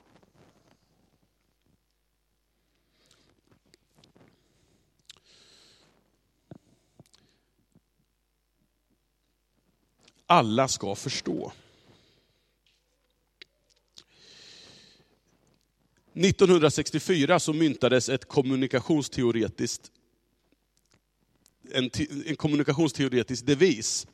Alla 10.27 10.69
ska 10.69 10.95
förstå. 10.95 11.53
1964 16.15 17.41
så 17.41 17.53
myntades 17.53 18.09
ett 18.09 18.25
kommunikationsteoretiskt, 18.29 19.91
en, 21.71 21.91
en 22.27 22.37
kommunikationsteoretisk 22.37 23.47
devis 23.47 24.07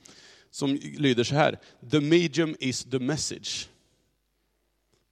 som 0.51 0.75
lyder 0.75 1.25
så 1.25 1.35
här. 1.35 1.59
The 1.91 2.01
medium 2.01 2.57
is 2.61 2.85
the 2.85 2.99
message. 2.99 3.69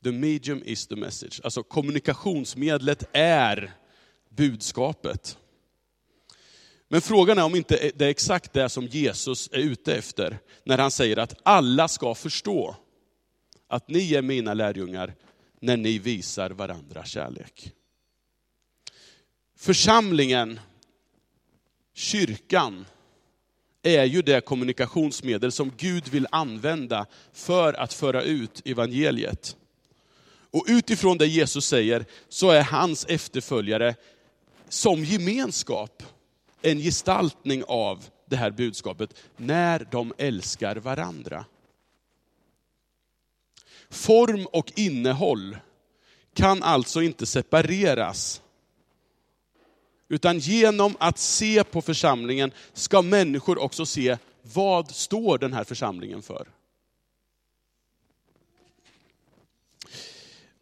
The 0.04 0.12
medium 0.12 0.62
is 0.64 0.86
the 0.86 0.96
message. 0.96 1.40
Alltså 1.44 1.62
kommunikationsmedlet 1.62 3.04
är 3.12 3.72
budskapet. 4.28 5.38
Men 6.88 7.00
frågan 7.00 7.38
är 7.38 7.44
om 7.44 7.56
inte 7.56 7.90
det 7.94 8.04
är 8.04 8.10
exakt 8.10 8.52
det 8.52 8.68
som 8.68 8.86
Jesus 8.86 9.48
är 9.52 9.58
ute 9.58 9.94
efter, 9.94 10.38
när 10.64 10.78
han 10.78 10.90
säger 10.90 11.16
att 11.16 11.34
alla 11.42 11.88
ska 11.88 12.14
förstå 12.14 12.76
att 13.66 13.88
ni 13.88 14.14
är 14.14 14.22
mina 14.22 14.54
lärjungar 14.54 15.14
när 15.60 15.76
ni 15.76 15.98
visar 15.98 16.50
varandra 16.50 17.04
kärlek. 17.04 17.72
Församlingen, 19.56 20.60
kyrkan, 21.94 22.86
är 23.82 24.04
ju 24.04 24.22
det 24.22 24.40
kommunikationsmedel 24.40 25.52
som 25.52 25.72
Gud 25.76 26.08
vill 26.08 26.26
använda 26.30 27.06
för 27.32 27.72
att 27.72 27.92
föra 27.92 28.22
ut 28.22 28.62
evangeliet. 28.64 29.56
Och 30.50 30.64
utifrån 30.68 31.18
det 31.18 31.26
Jesus 31.26 31.66
säger 31.66 32.04
så 32.28 32.50
är 32.50 32.62
hans 32.62 33.04
efterföljare 33.08 33.94
som 34.68 35.04
gemenskap 35.04 36.02
en 36.62 36.78
gestaltning 36.78 37.64
av 37.68 38.04
det 38.26 38.36
här 38.36 38.50
budskapet 38.50 39.14
när 39.36 39.88
de 39.90 40.12
älskar 40.18 40.76
varandra. 40.76 41.44
Form 43.90 44.46
och 44.46 44.72
innehåll 44.76 45.56
kan 46.34 46.62
alltså 46.62 47.02
inte 47.02 47.26
separeras. 47.26 48.42
Utan 50.08 50.38
genom 50.38 50.96
att 51.00 51.18
se 51.18 51.64
på 51.64 51.82
församlingen 51.82 52.52
ska 52.72 53.02
människor 53.02 53.58
också 53.58 53.86
se 53.86 54.18
vad 54.42 54.90
står 54.90 55.38
den 55.38 55.52
här 55.52 55.64
församlingen 55.64 56.22
för. 56.22 56.48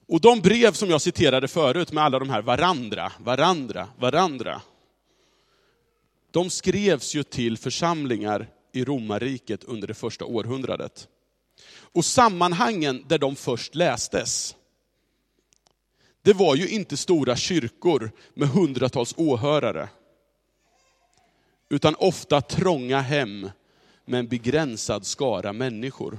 Och 0.08 0.20
de 0.20 0.40
brev 0.40 0.72
som 0.72 0.90
jag 0.90 1.02
citerade 1.02 1.48
förut 1.48 1.92
med 1.92 2.04
alla 2.04 2.18
de 2.18 2.30
här 2.30 2.42
varandra, 2.42 3.12
varandra, 3.18 3.88
varandra. 3.98 4.62
De 6.30 6.50
skrevs 6.50 7.14
ju 7.14 7.22
till 7.22 7.58
församlingar 7.58 8.48
i 8.72 8.84
romarriket 8.84 9.64
under 9.64 9.88
det 9.88 9.94
första 9.94 10.24
århundradet. 10.24 11.08
Och 11.78 12.04
sammanhangen 12.04 13.04
där 13.08 13.18
de 13.18 13.36
först 13.36 13.74
lästes, 13.74 14.56
det 16.26 16.32
var 16.32 16.56
ju 16.56 16.68
inte 16.68 16.96
stora 16.96 17.36
kyrkor 17.36 18.10
med 18.34 18.48
hundratals 18.48 19.14
åhörare. 19.16 19.88
Utan 21.68 21.94
ofta 21.94 22.40
trånga 22.40 23.00
hem 23.00 23.50
med 24.04 24.20
en 24.20 24.28
begränsad 24.28 25.06
skara 25.06 25.52
människor. 25.52 26.18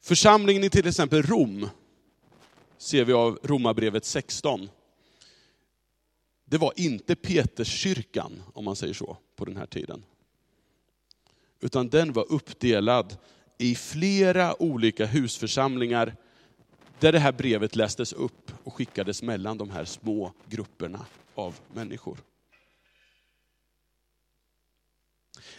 Församlingen 0.00 0.64
i 0.64 0.70
till 0.70 0.86
exempel 0.86 1.22
Rom, 1.22 1.68
ser 2.78 3.04
vi 3.04 3.12
av 3.12 3.38
Romarbrevet 3.42 4.04
16. 4.04 4.70
Det 6.44 6.58
var 6.58 6.72
inte 6.76 7.16
Peterskyrkan, 7.16 8.42
om 8.54 8.64
man 8.64 8.76
säger 8.76 8.94
så, 8.94 9.16
på 9.36 9.44
den 9.44 9.56
här 9.56 9.66
tiden 9.66 10.04
utan 11.60 11.88
den 11.88 12.12
var 12.12 12.32
uppdelad 12.32 13.16
i 13.58 13.74
flera 13.74 14.62
olika 14.62 15.06
husförsamlingar 15.06 16.16
där 17.00 17.12
det 17.12 17.18
här 17.18 17.32
brevet 17.32 17.76
lästes 17.76 18.12
upp 18.12 18.52
och 18.64 18.74
skickades 18.74 19.22
mellan 19.22 19.58
de 19.58 19.70
här 19.70 19.84
små 19.84 20.32
grupperna 20.46 21.06
av 21.34 21.58
människor. 21.74 22.18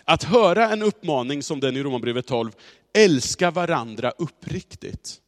Att 0.04 0.24
höra 0.24 0.70
en 0.70 0.82
uppmaning 0.82 1.44
som 1.44 1.60
den 1.60 1.78
i 1.78 1.84
Romarbrevet 1.84 2.28
12, 2.28 2.52
älska 2.94 3.52
varandra 3.52 4.12
uppriktigt. 4.12 5.22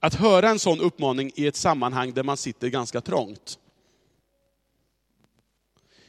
Att 0.00 0.14
höra 0.14 0.48
en 0.48 0.58
sån 0.58 0.80
uppmaning 0.80 1.32
i 1.34 1.46
ett 1.46 1.56
sammanhang 1.56 2.12
där 2.12 2.22
man 2.22 2.36
sitter 2.36 2.68
ganska 2.68 3.00
trångt, 3.00 3.58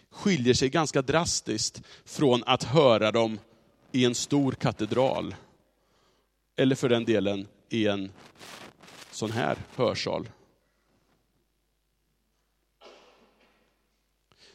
skiljer 0.10 0.54
sig 0.54 0.70
ganska 0.70 1.02
drastiskt 1.02 1.82
från 2.06 2.44
att 2.46 2.64
höra 2.64 3.12
dem 3.12 3.40
i 3.92 4.06
en 4.06 4.16
stor 4.16 4.52
katedral. 4.52 5.36
Eller 6.56 6.76
för 6.76 6.90
den 6.90 7.06
delen 7.06 7.48
i 7.70 7.88
en 7.88 8.12
sån 9.12 9.32
här 9.32 9.58
hörsal. 9.76 10.30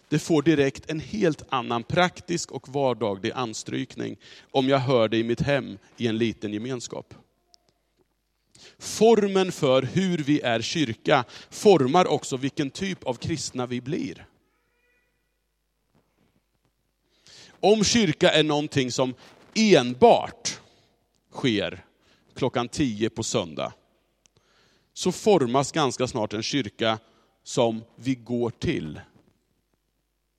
Det 0.09 0.19
får 0.19 0.43
direkt 0.43 0.91
en 0.91 1.01
helt 1.01 1.43
annan 1.49 1.83
praktisk 1.83 2.51
och 2.53 2.69
vardaglig 2.69 3.33
anstrykning 3.33 4.17
om 4.51 4.69
jag 4.69 4.79
hör 4.79 5.09
det 5.09 5.17
i 5.17 5.25
mitt 5.25 5.41
hem 5.41 5.79
i 5.97 6.07
en 6.07 6.19
liten 6.19 6.53
gemenskap. 6.53 7.15
Formen 8.79 9.53
för 9.53 9.83
hur 9.83 10.19
vi 10.19 10.41
är 10.41 10.61
kyrka 10.61 11.25
formar 11.51 12.07
också 12.07 12.37
vilken 12.37 12.71
typ 12.71 13.05
av 13.05 13.15
kristna 13.15 13.67
vi 13.67 13.81
blir. 13.81 14.27
Om 17.61 17.85
kyrka 17.85 18.31
är 18.31 18.43
någonting 18.43 18.93
som 18.93 19.15
enbart 19.55 20.61
sker 21.33 21.85
klockan 22.35 22.69
tio 22.69 23.11
på 23.11 23.23
söndag, 23.23 23.73
så 24.93 25.13
formas 25.13 25.73
ganska 25.73 26.07
snart 26.07 26.33
en 26.33 26.43
kyrka 26.43 26.99
som 27.43 27.85
vi 27.97 28.15
går 28.15 28.51
till, 28.51 29.01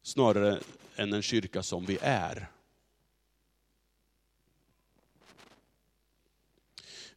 snarare 0.04 0.60
än 0.96 1.14
en 1.14 1.22
kyrka 1.22 1.64
som 1.64 1.86
vi 1.86 1.98
är. 2.02 2.48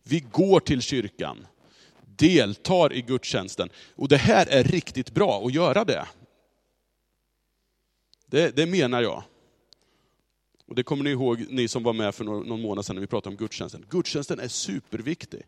Vi 0.03 0.21
går 0.21 0.61
till 0.61 0.83
kyrkan, 0.83 1.47
deltar 2.17 2.93
i 2.93 3.03
gudstjänsten. 3.03 3.69
Och 3.97 4.09
det 4.09 4.17
här 4.17 4.47
är 4.47 4.65
riktigt 4.65 5.15
bra 5.15 5.47
att 5.47 5.55
göra 5.55 5.85
det. 5.85 6.07
Det, 8.27 8.57
det 8.57 8.67
menar 8.67 9.03
jag. 9.03 9.23
Och 10.67 10.75
det 10.75 10.83
kommer 10.83 11.05
ni 11.05 11.11
ihåg, 11.11 11.47
ni 11.51 11.69
som 11.69 11.83
var 11.83 11.93
med 11.93 12.15
för 12.15 12.25
någon 12.25 12.61
månad 12.61 12.85
sedan 12.85 12.97
när 12.97 13.01
vi 13.01 13.07
pratade 13.07 13.35
om 13.35 13.37
gudstjänsten. 13.37 13.87
Gudstjänsten 13.91 14.41
är 14.41 14.49
superviktig. 14.49 15.43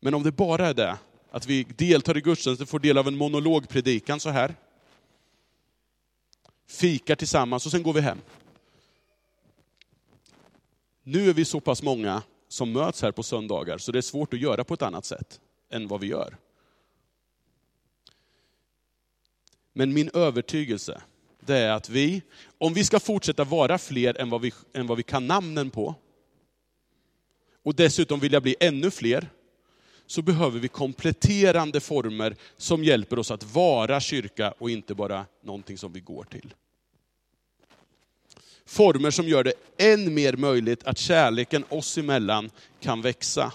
Men 0.00 0.14
om 0.14 0.22
det 0.22 0.32
bara 0.32 0.66
är 0.66 0.74
det, 0.74 0.98
att 1.30 1.46
vi 1.46 1.64
deltar 1.64 2.16
i 2.16 2.20
gudstjänsten, 2.20 2.66
får 2.66 2.78
del 2.78 2.98
av 2.98 3.08
en 3.08 3.16
monologpredikan 3.16 4.20
så 4.20 4.30
här, 4.30 4.54
fikar 6.66 7.16
tillsammans 7.16 7.66
och 7.66 7.72
sen 7.72 7.82
går 7.82 7.92
vi 7.92 8.00
hem. 8.00 8.18
Nu 11.02 11.30
är 11.30 11.34
vi 11.34 11.44
så 11.44 11.60
pass 11.60 11.82
många 11.82 12.22
som 12.48 12.72
möts 12.72 13.02
här 13.02 13.12
på 13.12 13.22
söndagar, 13.22 13.78
så 13.78 13.92
det 13.92 13.98
är 13.98 14.02
svårt 14.02 14.34
att 14.34 14.40
göra 14.40 14.64
på 14.64 14.74
ett 14.74 14.82
annat 14.82 15.04
sätt 15.04 15.40
än 15.70 15.88
vad 15.88 16.00
vi 16.00 16.06
gör. 16.06 16.36
Men 19.72 19.92
min 19.92 20.10
övertygelse, 20.14 21.02
det 21.46 21.58
är 21.58 21.70
att 21.70 21.88
vi, 21.88 22.22
om 22.58 22.74
vi 22.74 22.84
ska 22.84 23.00
fortsätta 23.00 23.44
vara 23.44 23.78
fler 23.78 24.20
än 24.20 24.30
vad 24.30 24.40
vi, 24.40 24.52
än 24.72 24.86
vad 24.86 24.96
vi 24.96 25.02
kan 25.02 25.26
namnen 25.26 25.70
på, 25.70 25.94
och 27.62 27.74
dessutom 27.74 28.20
vilja 28.20 28.40
bli 28.40 28.56
ännu 28.60 28.90
fler, 28.90 29.28
så 30.06 30.22
behöver 30.22 30.60
vi 30.60 30.68
kompletterande 30.68 31.80
former 31.80 32.36
som 32.56 32.84
hjälper 32.84 33.18
oss 33.18 33.30
att 33.30 33.54
vara 33.54 34.00
kyrka 34.00 34.54
och 34.58 34.70
inte 34.70 34.94
bara 34.94 35.26
någonting 35.42 35.78
som 35.78 35.92
vi 35.92 36.00
går 36.00 36.24
till. 36.24 36.54
Former 38.66 39.10
som 39.10 39.28
gör 39.28 39.44
det 39.44 39.54
än 39.78 40.14
mer 40.14 40.36
möjligt 40.36 40.84
att 40.84 40.98
kärleken 40.98 41.64
oss 41.68 41.98
emellan 41.98 42.50
kan 42.80 43.02
växa 43.02 43.52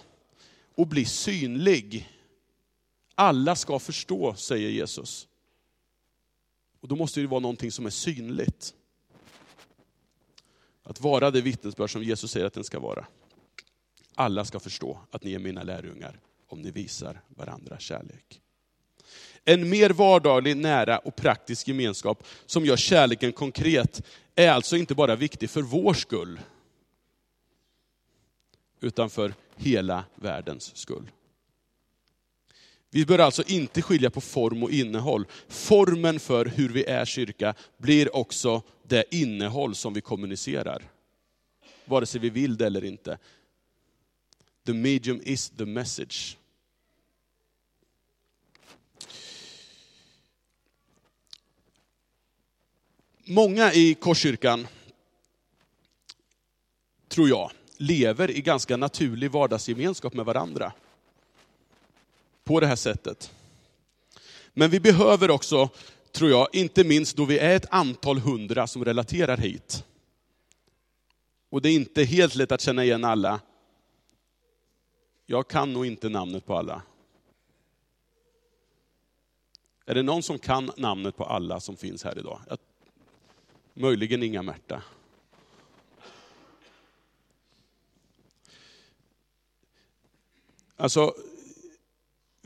och 0.76 0.88
bli 0.88 1.06
synlig. 1.06 2.10
Alla 3.16 3.56
ska 3.56 3.80
förstå, 3.80 4.36
säger 4.36 4.70
Jesus. 4.70 5.29
Och 6.80 6.88
då 6.88 6.96
måste 6.96 7.22
det 7.22 7.28
vara 7.28 7.40
någonting 7.40 7.72
som 7.72 7.86
är 7.86 7.90
synligt. 7.90 8.74
Att 10.84 11.02
vara 11.02 11.32
det 11.32 11.42
vittnesbörd 11.42 11.92
som 11.92 12.04
Jesus 12.04 12.32
säger 12.32 12.46
att 12.46 12.54
den 12.54 12.64
ska 12.64 12.80
vara. 12.80 13.06
Alla 14.16 14.46
ska 14.46 14.60
förstå 14.60 15.00
att 15.12 15.24
ni 15.24 15.34
är 15.34 15.40
mina 15.40 15.64
lärjungar 15.64 16.20
om 16.48 16.62
ni 16.62 16.72
visar 16.72 17.22
varandra 17.28 17.80
kärlek. 17.80 18.42
En 19.46 19.70
mer 19.70 19.90
vardaglig, 19.90 20.58
nära 20.58 20.98
och 20.98 21.16
praktisk 21.16 21.68
gemenskap 21.68 22.24
som 22.46 22.66
gör 22.66 22.78
kärleken 22.78 23.32
konkret 23.32 24.02
är 24.36 24.50
alltså 24.50 24.78
inte 24.78 24.96
bara 24.96 25.16
viktig 25.16 25.50
för 25.50 25.62
vår 25.62 25.94
skull, 25.94 26.40
utan 28.80 29.10
för 29.10 29.34
hela 29.56 30.04
världens 30.16 30.76
skull. 30.76 31.12
Vi 32.92 33.06
bör 33.06 33.20
alltså 33.20 33.44
inte 33.48 33.82
skilja 33.82 34.10
på 34.10 34.22
form 34.22 34.64
och 34.64 34.72
innehåll. 34.72 35.26
Formen 35.48 36.20
för 36.20 36.46
hur 36.46 36.70
vi 36.70 36.84
är 36.84 37.06
kyrka 37.06 37.54
blir 37.78 38.16
också 38.16 38.62
det 38.88 39.16
innehåll 39.16 39.76
som 39.76 39.94
vi 39.94 40.02
kommunicerar. 40.02 40.84
Vare 41.86 42.06
sig 42.06 42.22
vi 42.22 42.30
vill 42.30 42.58
det 42.58 42.66
eller 42.66 42.84
inte. 42.84 43.18
The 44.66 44.74
medium 44.74 45.22
is 45.24 45.50
the 45.50 45.66
message. 45.66 46.38
Många 53.26 53.74
i 53.74 53.94
Korskyrkan, 53.94 54.68
tror 57.08 57.30
jag, 57.30 57.52
lever 57.78 58.32
i 58.32 58.42
ganska 58.42 58.78
naturlig 58.78 59.32
vardagsgemenskap 59.32 60.14
med 60.14 60.26
varandra. 60.26 60.74
På 62.50 62.60
det 62.60 62.68
här 62.68 62.76
sättet. 62.76 63.34
Men 64.54 64.70
vi 64.70 64.80
behöver 64.80 65.32
också, 65.32 65.70
tror 66.12 66.30
jag, 66.30 66.48
inte 66.54 66.84
minst 66.84 67.18
då 67.18 67.26
vi 67.26 67.40
är 67.40 67.56
ett 67.56 67.66
antal 67.72 68.18
hundra 68.20 68.68
som 68.68 68.86
relaterar 68.86 69.38
hit. 69.38 69.84
Och 71.50 71.62
det 71.62 71.70
är 71.70 71.74
inte 71.74 72.04
helt 72.04 72.36
lätt 72.36 72.52
att 72.52 72.62
känna 72.62 72.84
igen 72.84 73.04
alla. 73.04 73.42
Jag 75.26 75.48
kan 75.48 75.74
nog 75.74 75.86
inte 75.86 76.10
namnet 76.10 76.46
på 76.46 76.56
alla. 76.56 76.82
Är 79.86 79.96
det 79.96 80.04
någon 80.04 80.24
som 80.24 80.40
kan 80.40 80.72
namnet 80.78 81.18
på 81.18 81.26
alla 81.26 81.60
som 81.60 81.78
finns 81.78 82.04
här 82.04 82.18
idag? 82.20 82.40
Jag 82.50 82.58
Möjligen 83.74 84.24
Inga-Märta. 84.24 84.84
Alltså, 90.78 91.14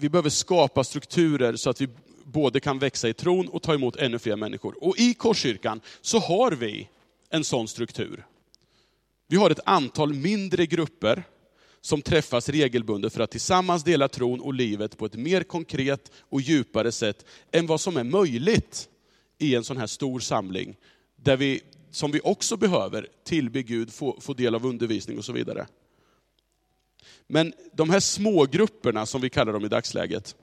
vi 0.03 0.09
behöver 0.09 0.29
skapa 0.29 0.83
strukturer 0.83 1.55
så 1.55 1.69
att 1.69 1.81
vi 1.81 1.87
både 2.23 2.59
kan 2.59 2.79
växa 2.79 3.09
i 3.09 3.13
tron 3.13 3.47
och 3.47 3.61
ta 3.61 3.73
emot 3.73 3.95
ännu 3.95 4.19
fler 4.19 4.35
människor. 4.35 4.83
Och 4.83 4.97
i 4.97 5.13
Korskyrkan 5.13 5.81
så 6.01 6.19
har 6.19 6.51
vi 6.51 6.89
en 7.29 7.43
sån 7.43 7.67
struktur. 7.67 8.25
Vi 9.27 9.37
har 9.37 9.49
ett 9.49 9.59
antal 9.65 10.13
mindre 10.13 10.65
grupper 10.65 11.23
som 11.81 12.01
träffas 12.01 12.49
regelbundet 12.49 13.13
för 13.13 13.21
att 13.21 13.31
tillsammans 13.31 13.83
dela 13.83 14.07
tron 14.07 14.39
och 14.39 14.53
livet 14.53 14.97
på 14.97 15.05
ett 15.05 15.15
mer 15.15 15.43
konkret 15.43 16.11
och 16.29 16.41
djupare 16.41 16.91
sätt 16.91 17.25
än 17.51 17.67
vad 17.67 17.81
som 17.81 17.97
är 17.97 18.03
möjligt 18.03 18.89
i 19.37 19.55
en 19.55 19.63
sån 19.63 19.77
här 19.77 19.87
stor 19.87 20.19
samling 20.19 20.75
där 21.15 21.37
vi, 21.37 21.61
som 21.91 22.11
vi 22.11 22.21
också 22.23 22.57
behöver, 22.57 23.07
tillbe 23.23 23.63
Gud, 23.63 23.93
få, 23.93 24.17
få 24.21 24.33
del 24.33 24.55
av 24.55 24.65
undervisning 24.65 25.17
och 25.17 25.25
så 25.25 25.33
vidare. 25.33 25.67
Men 27.27 27.53
de 27.73 27.89
här 27.89 27.99
smågrupperna, 27.99 29.05
som 29.05 29.21
vi 29.21 29.29
kallar 29.29 29.53
dem 29.53 29.65
i 29.65 29.67
dagsläget, 29.67 30.35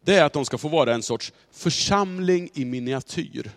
det 0.00 0.14
är 0.14 0.24
att 0.24 0.32
de 0.32 0.44
ska 0.44 0.58
få 0.58 0.68
vara 0.68 0.94
en 0.94 1.02
sorts 1.02 1.32
församling 1.50 2.50
i 2.54 2.64
miniatyr. 2.64 3.50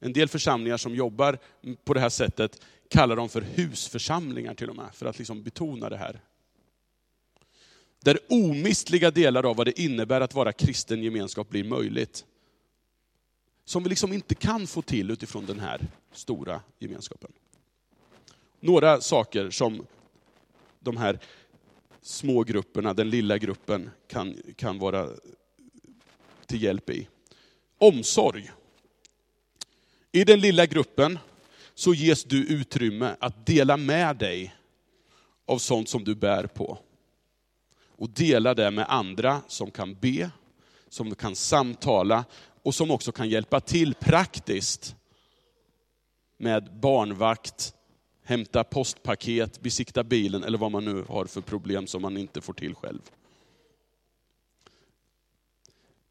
En 0.00 0.12
del 0.12 0.28
församlingar 0.28 0.76
som 0.76 0.94
jobbar 0.94 1.38
på 1.84 1.94
det 1.94 2.00
här 2.00 2.08
sättet 2.08 2.62
kallar 2.90 3.16
dem 3.16 3.28
för 3.28 3.42
husförsamlingar 3.42 4.54
till 4.54 4.70
och 4.70 4.76
med, 4.76 4.94
för 4.94 5.06
att 5.06 5.18
liksom 5.18 5.42
betona 5.42 5.88
det 5.88 5.96
här. 5.96 6.20
Där 8.00 8.18
omistliga 8.28 9.10
delar 9.10 9.46
av 9.46 9.56
vad 9.56 9.66
det 9.66 9.80
innebär 9.80 10.20
att 10.20 10.34
vara 10.34 10.52
kristen 10.52 11.02
gemenskap 11.02 11.48
blir 11.48 11.64
möjligt 11.64 12.24
som 13.68 13.82
vi 13.82 13.88
liksom 13.88 14.12
inte 14.12 14.34
kan 14.34 14.66
få 14.66 14.82
till 14.82 15.10
utifrån 15.10 15.46
den 15.46 15.60
här 15.60 15.86
stora 16.12 16.60
gemenskapen. 16.78 17.32
Några 18.60 19.00
saker 19.00 19.50
som 19.50 19.86
de 20.80 20.96
här 20.96 21.18
små 22.02 22.42
grupperna, 22.42 22.94
den 22.94 23.10
lilla 23.10 23.38
gruppen, 23.38 23.90
kan, 24.08 24.36
kan 24.56 24.78
vara 24.78 25.08
till 26.46 26.62
hjälp 26.62 26.90
i. 26.90 27.08
Omsorg. 27.78 28.50
I 30.12 30.24
den 30.24 30.40
lilla 30.40 30.66
gruppen 30.66 31.18
så 31.74 31.94
ges 31.94 32.24
du 32.24 32.46
utrymme 32.46 33.16
att 33.20 33.46
dela 33.46 33.76
med 33.76 34.16
dig 34.16 34.54
av 35.46 35.58
sånt 35.58 35.88
som 35.88 36.04
du 36.04 36.14
bär 36.14 36.46
på. 36.46 36.78
Och 37.86 38.10
dela 38.10 38.54
det 38.54 38.70
med 38.70 38.86
andra 38.88 39.40
som 39.48 39.70
kan 39.70 39.94
be, 39.94 40.30
som 40.88 41.14
kan 41.14 41.36
samtala 41.36 42.24
och 42.62 42.74
som 42.74 42.90
också 42.90 43.12
kan 43.12 43.28
hjälpa 43.28 43.60
till 43.60 43.94
praktiskt 43.94 44.96
med 46.36 46.78
barnvakt, 46.80 47.74
hämta 48.28 48.64
postpaket, 48.64 49.60
besikta 49.60 50.04
bilen 50.04 50.44
eller 50.44 50.58
vad 50.58 50.70
man 50.70 50.84
nu 50.84 51.04
har 51.08 51.24
för 51.24 51.40
problem 51.40 51.86
som 51.86 52.02
man 52.02 52.16
inte 52.16 52.40
får 52.40 52.52
till 52.52 52.74
själv. 52.74 53.00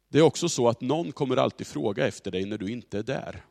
Det 0.08 0.18
är 0.18 0.22
också 0.22 0.48
så 0.48 0.68
att 0.68 0.80
någon 0.80 1.12
kommer 1.12 1.36
alltid 1.36 1.66
fråga 1.66 2.06
efter 2.06 2.30
dig 2.30 2.44
när 2.44 2.58
du 2.58 2.70
inte 2.70 2.98
är 2.98 3.02
där. 3.02 3.44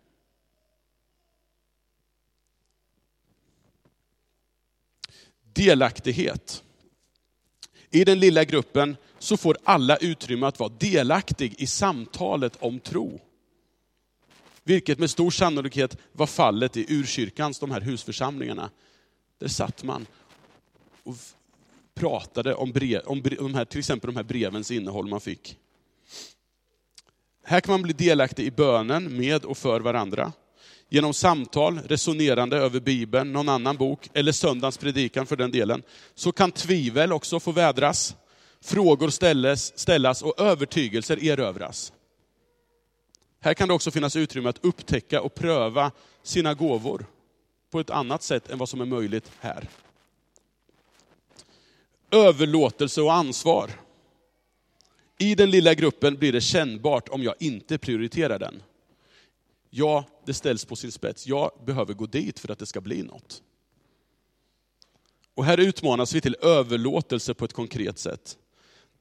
Delaktighet. 5.54 6.64
I 7.90 8.04
den 8.04 8.20
lilla 8.20 8.44
gruppen 8.44 8.98
så 9.20 9.38
får 9.38 9.58
alla 9.64 9.98
utrymme 9.98 10.46
att 10.46 10.60
vara 10.60 10.74
delaktig 10.80 11.56
i 11.58 11.68
samtalet 11.68 12.58
om 12.60 12.80
tro. 12.80 13.20
Vilket 14.68 15.00
med 15.00 15.10
stor 15.10 15.32
sannolikhet 15.32 15.98
var 16.12 16.28
fallet 16.28 16.78
i 16.78 16.94
urkyrkans, 16.94 17.60
de 17.60 17.72
här 17.72 17.82
husförsamlingarna. 17.82 18.70
Där 19.40 19.48
satt 19.48 19.84
man 19.84 20.06
och 21.04 21.16
pratade 21.94 22.56
om, 22.56 22.72
brev, 22.72 23.02
om 23.06 23.22
de 23.22 23.56
här, 23.56 23.66
till 23.66 23.80
exempel 23.80 24.08
de 24.08 24.16
här 24.16 24.24
brevens 24.24 24.72
innehåll 24.72 25.08
man 25.08 25.22
fick. 25.22 25.58
Här 27.44 27.60
kan 27.60 27.74
man 27.74 27.82
bli 27.82 27.94
delaktig 27.94 28.46
i 28.46 28.52
bönen 28.52 29.18
med 29.18 29.46
och 29.46 29.58
för 29.58 29.80
varandra. 29.80 30.32
Genom 30.90 31.14
samtal, 31.14 31.80
resonerande 31.86 32.58
över 32.58 32.80
Bibeln, 32.80 33.34
någon 33.34 33.50
annan 33.50 33.78
bok, 33.78 34.10
eller 34.14 34.32
söndagens 34.32 34.78
predikan 34.78 35.26
för 35.26 35.36
den 35.36 35.52
delen, 35.52 35.84
så 36.16 36.32
kan 36.32 36.52
tvivel 36.52 37.14
också 37.14 37.40
få 37.40 37.52
vädras, 37.52 38.16
frågor 38.62 39.10
ställas, 39.10 39.80
ställas 39.80 40.22
och 40.22 40.40
övertygelser 40.40 41.24
erövras. 41.24 41.94
Här 43.40 43.54
kan 43.54 43.68
det 43.68 43.74
också 43.74 43.92
finnas 43.92 44.16
utrymme 44.16 44.50
att 44.50 44.66
upptäcka 44.66 45.22
och 45.22 45.36
pröva 45.36 45.92
sina 46.24 46.54
gåvor 46.54 47.06
på 47.70 47.80
ett 47.80 47.90
annat 47.90 48.24
sätt 48.24 48.50
än 48.50 48.58
vad 48.58 48.70
som 48.70 48.82
är 48.82 48.86
möjligt 48.86 49.32
här. 49.40 49.70
Överlåtelse 52.12 53.02
och 53.02 53.14
ansvar. 53.14 53.72
I 55.20 55.36
den 55.36 55.52
lilla 55.52 55.74
gruppen 55.74 56.16
blir 56.16 56.34
det 56.34 56.42
kännbart 56.42 57.10
om 57.10 57.24
jag 57.24 57.36
inte 57.40 57.78
prioriterar 57.78 58.40
den. 58.40 58.64
Ja, 59.70 60.04
det 60.26 60.34
ställs 60.34 60.66
på 60.66 60.76
sin 60.76 60.92
spets. 60.92 61.28
Jag 61.28 61.52
behöver 61.66 61.94
gå 61.94 62.06
dit 62.06 62.40
för 62.40 62.52
att 62.52 62.60
det 62.60 62.66
ska 62.66 62.82
bli 62.82 63.04
något. 63.04 63.42
Och 65.34 65.46
här 65.46 65.58
utmanas 65.58 66.14
vi 66.14 66.22
till 66.22 66.36
överlåtelse 66.42 67.34
på 67.34 67.46
ett 67.46 67.54
konkret 67.54 68.00
sätt. 68.00 68.38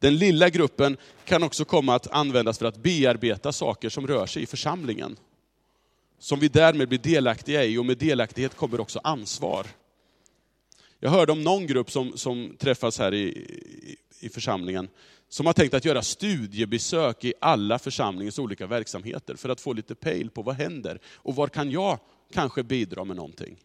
Den 0.06 0.16
lilla 0.16 0.48
gruppen 0.50 0.96
kan 1.24 1.42
också 1.42 1.64
komma 1.64 1.94
att 1.94 2.06
användas 2.06 2.58
för 2.58 2.66
att 2.66 2.76
bearbeta 2.76 3.52
saker 3.52 3.88
som 3.88 4.06
rör 4.06 4.26
sig 4.26 4.42
i 4.42 4.46
församlingen. 4.46 5.16
Som 6.18 6.40
vi 6.40 6.48
därmed 6.48 6.88
blir 6.88 6.98
delaktiga 6.98 7.64
i, 7.64 7.78
och 7.78 7.86
med 7.86 7.98
delaktighet 7.98 8.56
kommer 8.56 8.80
också 8.80 9.00
ansvar. 9.04 9.66
Jag 11.00 11.10
hörde 11.10 11.32
om 11.32 11.42
någon 11.42 11.66
grupp 11.66 11.90
som, 11.90 12.16
som 12.16 12.56
träffas 12.58 12.98
här 12.98 13.14
i, 13.14 13.22
i, 13.22 13.96
i 14.20 14.28
församlingen, 14.28 14.88
som 15.28 15.46
har 15.46 15.52
tänkt 15.52 15.74
att 15.74 15.84
göra 15.84 16.02
studiebesök 16.02 17.24
i 17.24 17.34
alla 17.40 17.78
församlingens 17.78 18.38
olika 18.38 18.66
verksamheter 18.66 19.34
för 19.34 19.48
att 19.48 19.60
få 19.60 19.72
lite 19.72 19.94
pejl 19.94 20.30
på 20.30 20.42
vad 20.42 20.54
händer 20.54 20.98
och 21.06 21.36
var 21.36 21.48
kan 21.48 21.70
jag 21.70 21.98
kanske 22.32 22.62
bidra 22.62 23.04
med 23.04 23.16
någonting. 23.16 23.56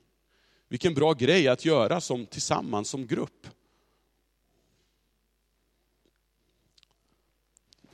Vilken 0.69 0.93
bra 0.93 1.13
grej 1.13 1.47
att 1.47 1.65
göra 1.65 2.01
som, 2.01 2.25
tillsammans 2.25 2.89
som 2.89 3.07
grupp. 3.07 3.47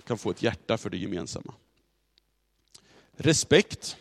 Kan 0.07 0.17
få 0.17 0.29
ett 0.29 0.43
hjärta 0.43 0.77
för 0.77 0.89
det 0.89 0.97
gemensamma. 0.97 1.53
Respekt. 3.17 3.97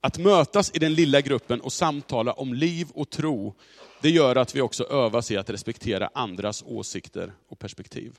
Att 0.00 0.18
mötas 0.18 0.70
i 0.74 0.78
den 0.78 0.94
lilla 0.94 1.20
gruppen 1.20 1.60
och 1.60 1.72
samtala 1.72 2.32
om 2.32 2.54
liv 2.54 2.88
och 2.94 3.10
tro, 3.10 3.54
det 4.02 4.10
gör 4.10 4.36
att 4.36 4.54
vi 4.54 4.60
också 4.60 4.84
övas 4.84 5.30
i 5.30 5.36
att 5.36 5.50
respektera 5.50 6.10
andras 6.14 6.62
åsikter 6.66 7.32
och 7.48 7.58
perspektiv. 7.58 8.18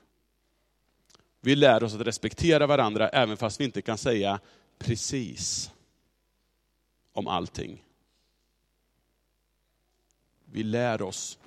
Vi 1.40 1.56
lär 1.56 1.82
oss 1.82 1.94
att 1.94 2.00
respektera 2.00 2.66
varandra 2.66 3.08
även 3.08 3.36
fast 3.36 3.60
vi 3.60 3.64
inte 3.64 3.82
kan 3.82 3.98
säga 3.98 4.40
precis 4.78 5.70
om 7.12 7.26
allting. 7.26 7.84
Vi 10.44 10.62
lär 10.62 11.02
oss 11.02 11.38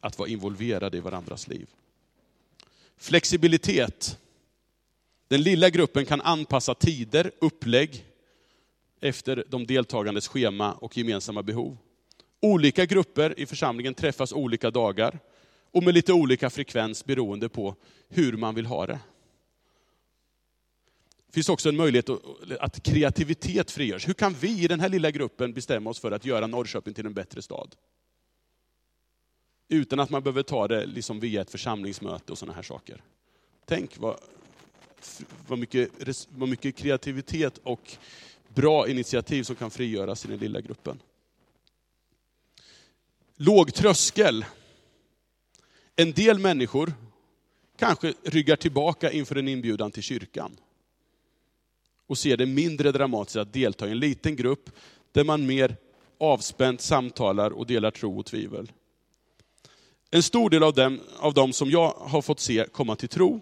att 0.00 0.18
vara 0.18 0.28
involverade 0.28 0.96
i 0.96 1.00
varandras 1.00 1.48
liv. 1.48 1.68
Flexibilitet. 3.02 4.18
Den 5.28 5.42
lilla 5.42 5.70
gruppen 5.70 6.06
kan 6.06 6.20
anpassa 6.20 6.74
tider, 6.74 7.30
upplägg, 7.40 8.04
efter 9.00 9.44
de 9.48 9.66
deltagandes 9.66 10.28
schema 10.28 10.72
och 10.72 10.96
gemensamma 10.96 11.42
behov. 11.42 11.76
Olika 12.40 12.84
grupper 12.84 13.40
i 13.40 13.46
församlingen 13.46 13.94
träffas 13.94 14.32
olika 14.32 14.70
dagar 14.70 15.18
och 15.70 15.82
med 15.82 15.94
lite 15.94 16.12
olika 16.12 16.50
frekvens 16.50 17.04
beroende 17.04 17.48
på 17.48 17.74
hur 18.08 18.36
man 18.36 18.54
vill 18.54 18.66
ha 18.66 18.86
det. 18.86 18.98
Det 21.26 21.32
finns 21.32 21.48
också 21.48 21.68
en 21.68 21.76
möjlighet 21.76 22.08
att 22.60 22.82
kreativitet 22.82 23.70
frigörs. 23.70 24.08
Hur 24.08 24.14
kan 24.14 24.34
vi 24.34 24.64
i 24.64 24.68
den 24.68 24.80
här 24.80 24.88
lilla 24.88 25.10
gruppen 25.10 25.52
bestämma 25.52 25.90
oss 25.90 26.00
för 26.00 26.10
att 26.10 26.24
göra 26.24 26.46
Norrköping 26.46 26.94
till 26.94 27.06
en 27.06 27.14
bättre 27.14 27.42
stad? 27.42 27.74
Utan 29.68 30.00
att 30.00 30.10
man 30.10 30.22
behöver 30.22 30.42
ta 30.42 30.68
det 30.68 30.86
liksom 30.86 31.20
via 31.20 31.40
ett 31.40 31.50
församlingsmöte 31.50 32.32
och 32.32 32.38
sådana 32.38 32.54
här 32.54 32.62
saker. 32.62 33.02
Tänk 33.64 33.98
vad, 33.98 34.20
vad, 35.48 35.58
mycket, 35.58 35.90
vad 36.28 36.48
mycket 36.48 36.76
kreativitet 36.76 37.58
och 37.62 37.96
bra 38.48 38.88
initiativ 38.88 39.42
som 39.42 39.56
kan 39.56 39.70
frigöras 39.70 40.24
i 40.24 40.28
den 40.28 40.38
lilla 40.38 40.60
gruppen. 40.60 41.02
Låg 43.36 43.74
tröskel. 43.74 44.44
En 45.96 46.12
del 46.12 46.38
människor 46.38 46.92
kanske 47.76 48.14
ryggar 48.22 48.56
tillbaka 48.56 49.12
inför 49.12 49.36
en 49.36 49.48
inbjudan 49.48 49.90
till 49.90 50.02
kyrkan. 50.02 50.56
Och 52.06 52.18
ser 52.18 52.36
det 52.36 52.46
mindre 52.46 52.92
dramatiskt 52.92 53.36
att 53.36 53.52
delta 53.52 53.88
i 53.88 53.90
en 53.90 53.98
liten 53.98 54.36
grupp 54.36 54.70
där 55.12 55.24
man 55.24 55.46
mer 55.46 55.76
avspänt 56.18 56.80
samtalar 56.80 57.50
och 57.50 57.66
delar 57.66 57.90
tro 57.90 58.18
och 58.18 58.26
tvivel. 58.26 58.72
En 60.14 60.22
stor 60.22 60.50
del 60.50 60.62
av 60.62 60.74
dem, 60.74 61.00
av 61.18 61.34
dem 61.34 61.52
som 61.52 61.70
jag 61.70 61.90
har 61.90 62.22
fått 62.22 62.40
se 62.40 62.66
komma 62.72 62.96
till 62.96 63.08
tro, 63.08 63.40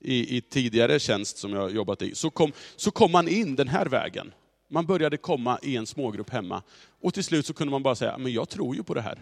i, 0.00 0.36
i 0.36 0.40
tidigare 0.40 0.98
tjänst 1.00 1.38
som 1.38 1.52
jag 1.52 1.74
jobbat 1.74 2.02
i, 2.02 2.14
så 2.14 2.30
kom, 2.30 2.52
så 2.76 2.90
kom 2.90 3.12
man 3.12 3.28
in 3.28 3.56
den 3.56 3.68
här 3.68 3.86
vägen. 3.86 4.32
Man 4.68 4.86
började 4.86 5.16
komma 5.16 5.58
i 5.62 5.76
en 5.76 5.86
smågrupp 5.86 6.30
hemma 6.30 6.62
och 7.00 7.14
till 7.14 7.24
slut 7.24 7.46
så 7.46 7.54
kunde 7.54 7.70
man 7.70 7.82
bara 7.82 7.94
säga, 7.94 8.18
men 8.18 8.32
jag 8.32 8.48
tror 8.48 8.76
ju 8.76 8.82
på 8.82 8.94
det 8.94 9.00
här. 9.00 9.18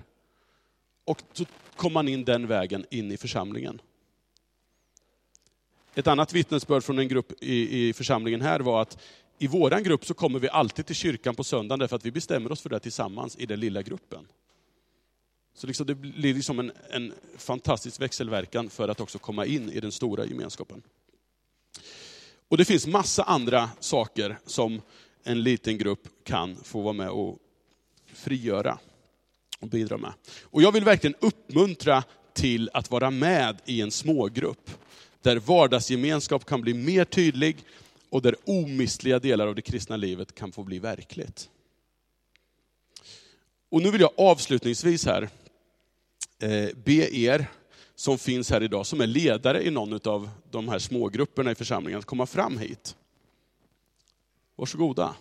Och 1.04 1.22
så 1.32 1.44
kom 1.76 1.92
man 1.92 2.08
in 2.08 2.24
den 2.24 2.46
vägen 2.46 2.86
in 2.90 3.12
i 3.12 3.16
församlingen. 3.16 3.80
Ett 5.94 6.06
annat 6.06 6.32
vittnesbörd 6.32 6.84
från 6.84 6.98
en 6.98 7.08
grupp 7.08 7.42
i, 7.42 7.88
i 7.88 7.92
församlingen 7.92 8.40
här 8.40 8.60
var 8.60 8.82
att 8.82 8.98
i 9.38 9.46
våran 9.46 9.82
grupp 9.82 10.04
så 10.04 10.14
kommer 10.14 10.38
vi 10.38 10.48
alltid 10.48 10.86
till 10.86 10.96
kyrkan 10.96 11.34
på 11.34 11.44
söndagen 11.44 11.78
därför 11.78 11.96
att 11.96 12.06
vi 12.06 12.10
bestämmer 12.10 12.52
oss 12.52 12.60
för 12.60 12.68
det 12.68 12.80
tillsammans 12.80 13.36
i 13.36 13.46
den 13.46 13.60
lilla 13.60 13.82
gruppen. 13.82 14.26
Så 15.54 15.66
liksom 15.66 15.86
det 15.86 15.94
blir 15.94 16.34
liksom 16.34 16.58
en, 16.58 16.72
en 16.90 17.12
fantastisk 17.36 18.00
växelverkan 18.00 18.70
för 18.70 18.88
att 18.88 19.00
också 19.00 19.18
komma 19.18 19.46
in 19.46 19.70
i 19.70 19.80
den 19.80 19.92
stora 19.92 20.26
gemenskapen. 20.26 20.82
Och 22.48 22.56
det 22.56 22.64
finns 22.64 22.86
massa 22.86 23.22
andra 23.22 23.70
saker 23.80 24.38
som 24.46 24.82
en 25.24 25.42
liten 25.42 25.78
grupp 25.78 26.08
kan 26.24 26.56
få 26.56 26.80
vara 26.80 26.92
med 26.92 27.10
och 27.10 27.38
frigöra 28.06 28.78
och 29.60 29.68
bidra 29.68 29.96
med. 29.96 30.12
Och 30.42 30.62
jag 30.62 30.72
vill 30.72 30.84
verkligen 30.84 31.16
uppmuntra 31.20 32.04
till 32.32 32.70
att 32.72 32.90
vara 32.90 33.10
med 33.10 33.56
i 33.64 33.80
en 33.80 33.90
smågrupp, 33.90 34.70
där 35.22 35.36
vardagsgemenskap 35.36 36.44
kan 36.44 36.60
bli 36.60 36.74
mer 36.74 37.04
tydlig 37.04 37.56
och 38.10 38.22
där 38.22 38.36
omistliga 38.44 39.18
delar 39.18 39.46
av 39.46 39.54
det 39.54 39.62
kristna 39.62 39.96
livet 39.96 40.34
kan 40.34 40.52
få 40.52 40.64
bli 40.64 40.78
verkligt. 40.78 41.48
Och 43.70 43.82
nu 43.82 43.90
vill 43.90 44.00
jag 44.00 44.12
avslutningsvis 44.16 45.06
här 45.06 45.28
Eh, 46.40 46.68
be 46.84 47.16
er 47.16 47.46
som 47.94 48.18
finns 48.18 48.50
här 48.50 48.62
idag, 48.62 48.86
som 48.86 49.00
är 49.00 49.06
ledare 49.06 49.66
i 49.66 49.70
någon 49.70 50.00
av 50.04 50.30
de 50.50 50.68
här 50.68 50.78
smågrupperna 50.78 51.50
i 51.50 51.54
församlingen, 51.54 51.98
att 51.98 52.04
komma 52.04 52.26
fram 52.26 52.58
hit. 52.58 52.96
Varsågoda. 54.56 55.14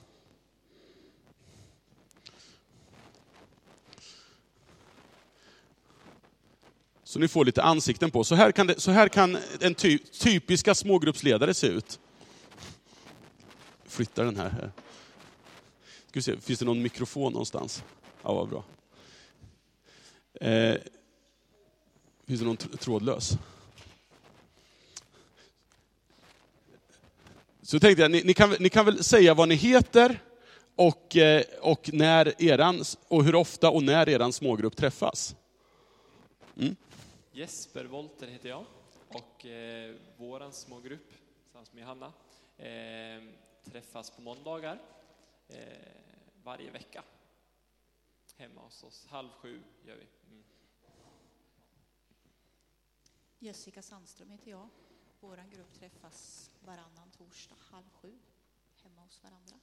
Så 7.03 7.19
ni 7.19 7.27
får 7.27 7.45
lite 7.45 7.63
ansikten 7.63 8.11
på. 8.11 8.23
Så 8.23 8.35
här 8.35 8.51
kan, 8.51 8.67
det, 8.67 8.79
så 8.79 8.91
här 8.91 9.07
kan 9.07 9.37
en 9.59 9.75
ty, 9.75 9.97
typiska 9.97 10.75
smågruppsledare 10.75 11.53
se 11.53 11.67
ut. 11.67 11.99
Flyttar 13.85 14.25
den 14.25 14.37
här. 14.37 14.71
Ska 16.07 16.21
se, 16.21 16.37
finns 16.37 16.59
det 16.59 16.65
någon 16.65 16.81
mikrofon 16.81 17.31
någonstans? 17.31 17.83
Ja, 18.23 18.33
vad 18.33 18.49
bra. 18.49 18.63
Eh, 20.33 20.75
finns 22.29 22.39
det 22.39 22.45
någon 22.45 22.57
trådlös? 22.57 23.37
Så 27.61 27.79
tänkte 27.79 28.01
jag, 28.01 28.11
ni, 28.11 28.23
ni, 28.23 28.33
kan, 28.33 28.55
ni 28.59 28.69
kan 28.69 28.85
väl 28.85 29.03
säga 29.03 29.33
vad 29.33 29.47
ni 29.49 29.55
heter 29.55 30.19
och, 30.75 31.17
eh, 31.17 31.43
och, 31.61 31.89
när 31.93 32.41
eran, 32.41 32.83
och 33.07 33.23
hur 33.23 33.35
ofta 33.35 33.69
och 33.69 33.83
när 33.83 34.09
eran 34.09 34.33
smågrupp 34.33 34.75
träffas. 34.75 35.35
Mm. 36.57 36.75
Jesper 37.31 37.85
Wolter 37.85 38.27
heter 38.27 38.49
jag 38.49 38.65
och 39.07 39.45
eh, 39.45 39.95
våran 40.17 40.53
smågrupp, 40.53 41.09
tillsammans 41.43 41.73
med 41.73 41.85
Hanna, 41.85 42.13
eh, 42.57 43.23
träffas 43.71 44.09
på 44.09 44.21
måndagar 44.21 44.81
eh, 45.47 45.57
varje 46.43 46.71
vecka. 46.71 47.03
Hemma 48.37 48.61
hos 48.61 48.83
oss, 48.83 49.07
halv 49.09 49.29
sju 49.29 49.61
gör 49.85 49.95
vi. 49.95 50.05
Mm. 50.31 50.43
Jessica 53.41 53.81
Sandström 53.81 54.29
heter 54.29 54.51
jag. 54.51 54.67
Vår 55.19 55.43
grupp 55.51 55.73
träffas 55.73 56.51
varannan 56.59 57.11
torsdag 57.11 57.55
halv 57.59 57.89
sju 57.89 58.19
hemma 58.83 59.01
hos 59.01 59.23
varandra. 59.23 59.59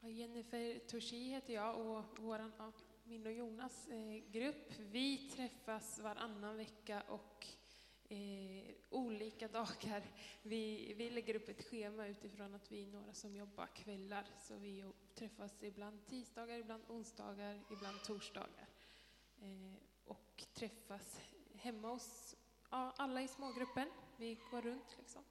Jennifer 0.00 0.78
Torsi 0.78 1.28
heter 1.28 1.54
jag 1.54 1.78
och 1.80 2.18
våran, 2.18 2.52
ja, 2.58 2.72
min 3.04 3.26
och 3.26 3.32
Jonas 3.32 3.88
eh, 3.88 4.30
grupp, 4.30 4.72
vi 4.78 5.30
träffas 5.30 5.98
varannan 5.98 6.56
vecka 6.56 7.02
och 7.08 7.46
eh, 8.08 8.74
olika 8.90 9.48
dagar. 9.48 10.02
Vi, 10.42 10.94
vi 10.94 11.10
lägger 11.10 11.34
upp 11.34 11.48
ett 11.48 11.64
schema 11.64 12.06
utifrån 12.06 12.54
att 12.54 12.72
vi 12.72 12.82
är 12.82 12.86
några 12.86 13.14
som 13.14 13.36
jobbar 13.36 13.66
kvällar. 13.66 14.26
Så 14.42 14.56
vi 14.56 14.84
träffas 15.14 15.62
ibland 15.62 16.06
tisdagar, 16.06 16.58
ibland 16.58 16.82
onsdagar, 16.88 17.60
ibland 17.70 18.02
torsdagar. 18.02 18.68
Eh, 19.40 19.74
och 20.04 20.44
träffas 20.54 21.20
hemma 21.60 21.88
hos 21.88 22.36
ja, 22.70 22.92
alla 22.96 23.22
i 23.22 23.28
smågruppen. 23.28 23.88
Vi 24.16 24.38
går 24.50 24.62
runt 24.62 24.96
liksom. 24.98 25.22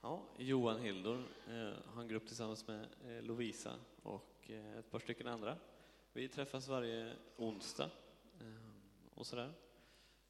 Ja, 0.00 0.22
Johan 0.36 0.80
Hildor 0.80 1.28
eh, 1.48 1.92
har 1.94 2.02
en 2.02 2.08
grupp 2.08 2.26
tillsammans 2.26 2.66
med 2.66 2.88
eh, 3.04 3.22
Lovisa 3.22 3.74
och 4.02 4.50
eh, 4.50 4.78
ett 4.78 4.90
par 4.90 4.98
stycken 4.98 5.26
andra. 5.26 5.58
Vi 6.12 6.28
träffas 6.28 6.68
varje 6.68 7.16
onsdag 7.36 7.90
eh, 8.40 9.14
och 9.14 9.26
sådär. 9.26 9.54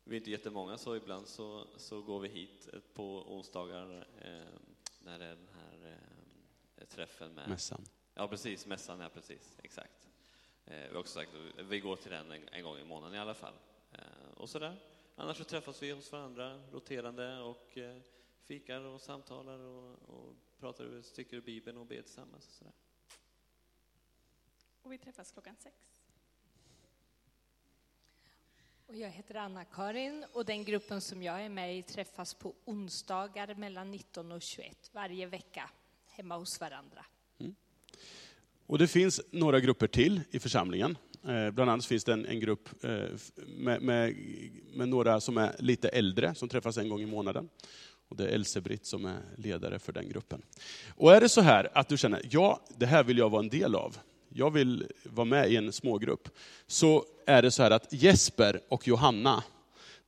Vi 0.04 0.16
är 0.16 0.18
inte 0.18 0.30
jättemånga, 0.30 0.78
så 0.78 0.96
ibland 0.96 1.28
så, 1.28 1.66
så 1.76 2.02
går 2.02 2.20
vi 2.20 2.28
hit 2.28 2.68
på 2.94 3.34
onsdagar 3.36 4.06
eh, 4.20 4.58
när 5.00 5.18
det 5.18 5.24
är 5.24 5.36
den 5.36 5.48
här 5.54 5.98
eh, 6.76 6.86
träffen 6.86 7.34
med... 7.34 7.48
Mässan. 7.48 7.84
Ja, 8.14 8.28
precis. 8.28 8.66
Mässan, 8.66 9.00
ja 9.00 9.08
precis. 9.08 9.58
Exakt. 9.62 10.05
Eh, 10.66 10.88
vi 10.88 10.92
har 10.92 11.00
också 11.00 11.14
sagt 11.14 11.30
att 11.58 11.66
vi 11.66 11.80
går 11.80 11.96
till 11.96 12.10
den 12.10 12.32
en, 12.32 12.48
en 12.48 12.64
gång 12.64 12.78
i 12.78 12.84
månaden 12.84 13.14
i 13.14 13.18
alla 13.18 13.34
fall. 13.34 13.54
Eh, 13.92 13.98
och 14.36 14.50
sådär. 14.50 14.76
Annars 15.16 15.36
så 15.36 15.44
träffas 15.44 15.82
vi 15.82 15.90
hos 15.90 16.12
varandra 16.12 16.60
roterande 16.72 17.38
och 17.38 17.78
eh, 17.78 17.96
fikar 18.44 18.80
och 18.80 19.00
samtalar 19.00 19.58
och, 19.58 19.92
och 20.08 20.34
pratar 20.60 21.02
stycken 21.02 21.38
ur 21.38 21.42
Bibeln 21.42 21.78
och 21.78 21.86
ber 21.86 22.02
tillsammans. 22.02 22.46
Och, 22.46 22.54
sådär. 22.54 22.72
och 24.82 24.92
vi 24.92 24.98
träffas 24.98 25.32
klockan 25.32 25.56
sex. 25.56 25.76
Och 28.86 28.96
jag 28.96 29.10
heter 29.10 29.34
Anna-Karin 29.34 30.26
och 30.32 30.44
den 30.44 30.64
gruppen 30.64 31.00
som 31.00 31.22
jag 31.22 31.42
är 31.42 31.48
med 31.48 31.78
i 31.78 31.82
träffas 31.82 32.34
på 32.34 32.54
onsdagar 32.64 33.54
mellan 33.54 33.90
19 33.90 34.32
och 34.32 34.42
21 34.42 34.90
varje 34.92 35.26
vecka 35.26 35.70
hemma 36.06 36.36
hos 36.36 36.60
varandra. 36.60 37.06
Och 38.66 38.78
det 38.78 38.86
finns 38.86 39.20
några 39.30 39.60
grupper 39.60 39.86
till 39.86 40.20
i 40.30 40.38
församlingen. 40.38 40.98
Eh, 41.28 41.50
bland 41.50 41.70
annat 41.70 41.84
finns 41.84 42.04
det 42.04 42.12
en, 42.12 42.26
en 42.26 42.40
grupp 42.40 42.68
eh, 42.84 42.90
med, 43.46 43.82
med, 43.82 44.16
med, 44.74 44.88
några 44.88 45.20
som 45.20 45.38
är 45.38 45.56
lite 45.58 45.88
äldre, 45.88 46.34
som 46.34 46.48
träffas 46.48 46.78
en 46.78 46.88
gång 46.88 47.00
i 47.00 47.06
månaden. 47.06 47.48
Och 48.08 48.16
det 48.16 48.24
är 48.24 48.28
Else-Britt 48.28 48.86
som 48.86 49.04
är 49.04 49.18
ledare 49.36 49.78
för 49.78 49.92
den 49.92 50.08
gruppen. 50.08 50.42
Och 50.88 51.12
är 51.12 51.20
det 51.20 51.28
så 51.28 51.40
här 51.40 51.68
att 51.74 51.88
du 51.88 51.96
känner, 51.96 52.22
ja, 52.30 52.60
det 52.76 52.86
här 52.86 53.04
vill 53.04 53.18
jag 53.18 53.30
vara 53.30 53.42
en 53.42 53.48
del 53.48 53.74
av. 53.74 53.96
Jag 54.28 54.50
vill 54.50 54.86
vara 55.02 55.24
med 55.24 55.52
i 55.52 55.56
en 55.56 55.72
smågrupp. 55.72 56.28
Så 56.66 57.04
är 57.26 57.42
det 57.42 57.50
så 57.50 57.62
här 57.62 57.70
att 57.70 57.92
Jesper 57.92 58.60
och 58.68 58.88
Johanna, 58.88 59.44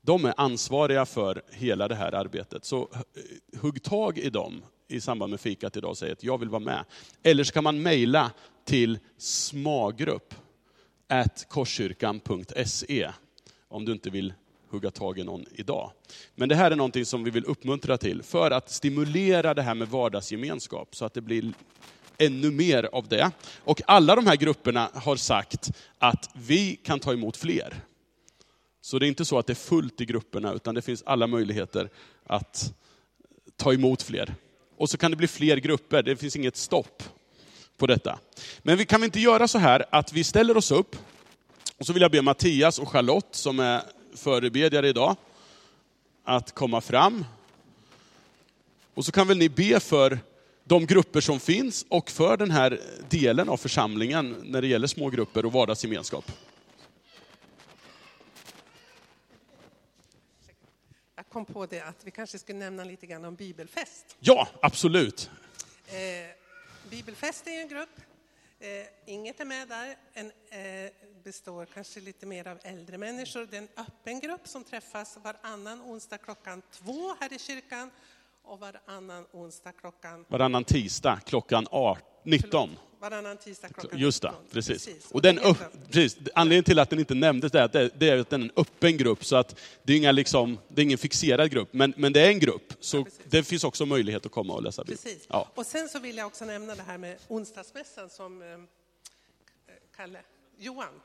de 0.01 0.25
är 0.25 0.35
ansvariga 0.37 1.07
för 1.07 1.43
hela 1.51 1.89
det 1.89 1.95
här 1.95 2.15
arbetet. 2.15 2.65
Så 2.65 2.89
eh, 2.93 3.61
hugg 3.61 3.83
tag 3.83 4.19
i 4.19 4.31
dem 4.31 4.63
i 4.89 5.01
samband 5.01 5.31
med 5.31 5.41
fikat 5.41 5.77
idag 5.77 5.91
och 5.91 5.99
säger 5.99 6.13
att 6.13 6.25
jag 6.25 6.39
vill 6.39 6.49
vara 6.49 6.61
med. 6.61 6.85
Eller 7.23 7.45
så 7.45 7.53
kan 7.53 7.65
man 7.65 7.83
mejla 7.83 8.31
till 8.65 8.99
smagrupp 9.19 10.35
korskyrkan.se 11.49 13.11
om 13.69 13.85
du 13.85 13.93
inte 13.93 14.11
vill 14.11 14.35
hugga 14.71 14.91
tag 14.91 15.19
i 15.19 15.25
någon 15.25 15.45
idag. 15.53 15.91
Men 16.35 16.49
det 16.49 16.55
här 16.55 16.71
är 16.71 16.77
någonting 16.77 17.05
som 17.05 17.25
vi 17.25 17.31
vill 17.31 17.45
uppmuntra 17.45 17.99
till 17.99 18.23
för 18.23 18.51
att 18.51 18.71
stimulera 18.71 19.55
det 19.55 19.63
här 19.63 19.75
med 19.75 19.89
vardagsgemenskap 19.89 20.97
så 20.97 21.05
att 21.05 21.15
det 21.15 21.21
blir 21.21 21.53
ännu 22.19 22.51
mer 22.51 22.89
av 22.93 23.09
det. 23.09 23.31
Och 23.59 23.83
alla 23.87 24.17
de 24.17 24.27
här 24.27 24.37
grupperna 24.37 24.91
har 24.95 25.17
sagt 25.17 25.71
att 25.99 26.31
vi 26.33 26.77
kan 26.77 27.01
ta 27.01 27.13
emot 27.13 27.37
fler. 27.37 27.75
Så 28.81 28.99
det 28.99 29.07
är 29.07 29.09
inte 29.09 29.25
så 29.25 29.39
att 29.39 29.47
det 29.47 29.53
är 29.53 29.55
fullt 29.55 30.01
i 30.01 30.05
grupperna, 30.05 30.53
utan 30.53 30.75
det 30.75 30.83
finns 30.83 31.03
alla 31.07 31.27
möjligheter 31.27 31.91
att 32.27 32.75
ta 33.57 33.73
emot 33.73 34.03
fler. 34.03 34.35
Och 34.79 34.91
så 34.91 34.97
kan 34.97 35.11
det 35.11 35.17
bli 35.17 35.29
fler 35.29 35.57
grupper, 35.57 36.03
det 36.03 36.17
finns 36.17 36.37
inget 36.37 36.57
stopp 36.57 37.03
på 37.77 37.87
detta. 37.87 38.19
Men 38.59 38.79
vi 38.79 38.87
kan 38.87 39.01
vi 39.01 39.05
inte 39.05 39.21
göra 39.21 39.49
så 39.49 39.59
här 39.59 39.85
att 39.91 40.13
vi 40.13 40.25
ställer 40.25 40.57
oss 40.57 40.71
upp, 40.71 40.97
och 41.79 41.87
så 41.87 41.93
vill 41.93 42.03
jag 42.03 42.11
be 42.11 42.23
Mattias 42.23 42.79
och 42.79 42.89
Charlotte, 42.89 43.35
som 43.35 43.61
är 43.61 43.83
förebedjare 44.15 44.89
idag, 44.89 45.17
att 46.25 46.55
komma 46.55 46.81
fram. 46.81 47.25
Och 48.95 49.05
så 49.05 49.13
kan 49.13 49.29
väl 49.29 49.39
ni 49.39 49.49
be 49.49 49.81
för 49.81 50.19
de 50.65 50.87
grupper 50.87 51.21
som 51.21 51.41
finns 51.41 51.87
och 51.89 52.11
för 52.11 52.37
den 52.37 52.51
här 52.51 52.81
delen 53.09 53.49
av 53.49 53.57
församlingen 53.57 54.37
när 54.45 54.63
det 54.63 54.69
gäller 54.69 54.87
smågrupper 54.87 55.45
och 55.45 55.53
vardagsgemenskap. 55.53 56.33
Jag 61.17 61.29
kom 61.29 61.38
på 61.53 61.67
det 61.67 61.81
att 61.81 62.05
vi 62.05 62.11
kanske 62.11 62.39
skulle 62.39 62.59
nämna 62.59 62.85
lite 62.85 63.07
grann 63.07 63.25
om 63.25 63.35
bibelfest. 63.35 64.17
Ja, 64.21 64.49
absolut. 64.63 65.31
Eh, 65.87 65.95
bibelfest 66.91 67.47
är 67.47 67.61
en 67.61 67.69
grupp. 67.69 68.01
Eh, 68.61 68.69
inget 69.07 69.41
är 69.41 69.45
med 69.45 69.69
där. 69.69 69.97
En, 70.13 70.33
eh, 70.49 70.91
består 71.25 71.67
kanske 71.67 72.01
lite 72.01 72.27
mer 72.27 72.49
av 72.49 72.59
äldre 72.63 72.99
människor. 72.99 73.47
Det 73.51 73.57
är 73.57 73.63
en 73.63 73.69
öppen 73.77 74.21
grupp 74.21 74.49
som 74.49 74.65
träffas 74.65 75.17
varannan 75.17 75.83
onsdag 75.83 76.19
klockan 76.19 76.63
två 76.71 77.15
här 77.21 77.33
i 77.33 77.39
kyrkan 77.39 77.91
och 78.49 78.61
varannan 78.61 79.27
onsdag 79.33 79.73
klockan... 79.73 80.25
Varannan 80.29 80.65
tisdag 80.65 81.21
klockan 81.27 81.67
19. 82.23 82.71
Varannan 83.01 83.37
tisdag 83.37 83.69
klockan 83.69 83.99
Just 83.99 84.23
det, 84.23 84.33
precis. 84.53 84.87
precis. 84.87 85.11
Och 85.11 85.23
den 85.23 85.39
upp, 85.39 85.57
precis. 85.91 86.19
Anledningen 86.35 86.65
till 86.65 86.79
att 86.79 86.91
den 86.91 86.99
inte 86.99 87.15
nämndes 87.15 87.55
är 87.55 87.63
att 87.63 87.73
det, 87.73 88.03
är 88.03 88.19
att 88.19 88.31
den 88.31 88.41
är 88.41 88.45
en 88.45 88.53
öppen 88.57 88.97
grupp, 88.97 89.25
så 89.25 89.37
att 89.37 89.61
det 89.83 89.93
är, 89.93 89.97
inga 89.97 90.13
liksom, 90.13 90.59
det 90.69 90.81
är 90.81 90.85
ingen 90.85 90.99
fixerad 90.99 91.51
grupp, 91.51 91.69
men, 91.73 91.95
men 91.97 92.13
det 92.13 92.21
är 92.21 92.29
en 92.29 92.39
grupp. 92.39 92.73
Så 92.81 92.97
ja, 92.97 93.05
det 93.25 93.43
finns 93.43 93.65
också 93.65 93.87
möjlighet 93.87 94.27
att 94.27 94.33
komma 94.33 94.55
och 94.55 94.63
läsa 94.63 94.85
Bibeln. 94.85 94.99
Precis. 95.03 95.27
Ja. 95.29 95.49
Och 95.55 95.67
sen 95.67 95.89
så 95.89 95.99
vill 95.99 96.17
jag 96.17 96.27
också 96.27 96.45
nämna 96.45 96.75
det 96.75 96.83
här 96.83 96.99
med 96.99 97.19
onsdagsmässan 97.29 98.11
som 98.11 98.43
eh, 98.43 98.59
Kalle, 99.97 100.21
Johan, 100.59 101.01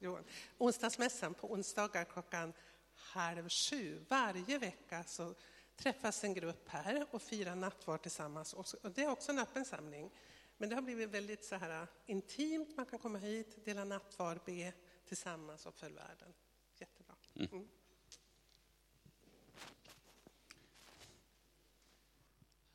Johan. 0.00 0.24
Onsdagsmässan 0.58 1.34
på 1.34 1.52
onsdagar 1.52 2.04
klockan 2.04 2.52
halv 2.94 3.48
sju 3.48 4.04
varje 4.08 4.58
vecka 4.58 5.04
så 5.06 5.34
träffas 5.76 6.24
en 6.24 6.34
grupp 6.34 6.68
här 6.68 7.06
och 7.10 7.22
firar 7.22 7.54
nattvard 7.54 8.02
tillsammans. 8.02 8.52
Och 8.52 8.92
det 8.94 9.02
är 9.02 9.10
också 9.10 9.32
en 9.32 9.38
öppen 9.38 9.64
samling. 9.64 10.10
Men 10.56 10.68
det 10.68 10.74
har 10.74 10.82
blivit 10.82 11.10
väldigt 11.10 11.44
så 11.44 11.56
här 11.56 11.86
intimt. 12.06 12.76
Man 12.76 12.86
kan 12.86 12.98
komma 12.98 13.18
hit, 13.18 13.64
dela 13.64 13.84
nattvard, 13.84 14.40
be 14.44 14.72
tillsammans 15.06 15.66
och 15.66 15.74
för 15.74 15.90
världen. 15.90 16.34
Jättebra. 16.78 17.14
Mm. 17.34 17.48
mm. 17.52 17.68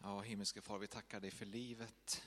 Ja, 0.04 0.22
himmelske 0.22 0.62
far, 0.62 0.80
vi 0.80 0.88
tackar 0.88 1.20
dig 1.20 1.32
för 1.32 1.46
livet. 1.46 2.22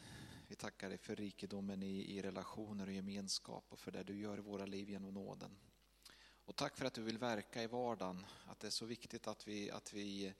Vi 0.48 0.54
tackar 0.54 0.88
dig 0.88 0.98
för 0.98 1.16
rikedomen 1.16 1.82
i, 1.82 2.16
i 2.16 2.22
relationer 2.22 2.87
och 2.87 2.92
gemenskap 2.92 3.64
och 3.68 3.78
för 3.78 3.90
det 3.90 4.02
du 4.02 4.18
gör 4.18 4.38
i 4.38 4.40
våra 4.40 4.66
liv 4.66 4.90
genom 4.90 5.14
nåden. 5.14 5.56
Och 6.44 6.56
tack 6.56 6.76
för 6.76 6.87
att 6.87 6.94
du 6.94 7.02
vill 7.02 7.18
verka 7.18 7.62
i 7.62 7.66
vardagen, 7.66 8.26
att 8.46 8.60
det 8.60 8.66
är 8.66 8.70
så 8.70 8.87
viktigt 8.87 9.26
att 9.26 9.48
vi, 9.48 9.70
att 9.70 9.92
vi 9.92 10.34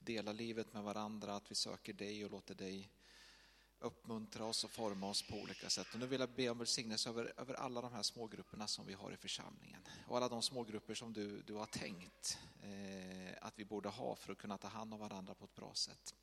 dela 0.00 0.32
livet 0.32 0.72
med 0.72 0.82
varandra, 0.82 1.34
att 1.34 1.50
vi 1.50 1.54
söker 1.54 1.92
dig 1.92 2.24
och 2.24 2.30
låter 2.30 2.54
dig 2.54 2.90
uppmuntra 3.80 4.44
oss 4.44 4.64
och 4.64 4.70
forma 4.70 5.08
oss 5.08 5.22
på 5.22 5.36
olika 5.36 5.70
sätt. 5.70 5.86
Och 5.92 6.00
nu 6.00 6.06
vill 6.06 6.20
jag 6.20 6.30
be 6.30 6.48
om 6.48 6.58
välsignelse 6.58 7.08
över, 7.08 7.32
över 7.36 7.54
alla 7.54 7.80
de 7.80 7.92
här 7.92 8.02
smågrupperna 8.02 8.66
som 8.66 8.86
vi 8.86 8.92
har 8.92 9.12
i 9.12 9.16
församlingen. 9.16 9.82
Och 10.06 10.16
alla 10.16 10.28
de 10.28 10.42
smågrupper 10.42 10.94
som 10.94 11.12
du, 11.12 11.42
du 11.42 11.54
har 11.54 11.66
tänkt 11.66 12.38
eh, 12.62 13.34
att 13.40 13.58
vi 13.58 13.64
borde 13.64 13.88
ha 13.88 14.16
för 14.16 14.32
att 14.32 14.38
kunna 14.38 14.58
ta 14.58 14.68
hand 14.68 14.94
om 14.94 15.00
varandra 15.00 15.34
på 15.34 15.44
ett 15.44 15.54
bra 15.54 15.74
sätt. 15.74 16.14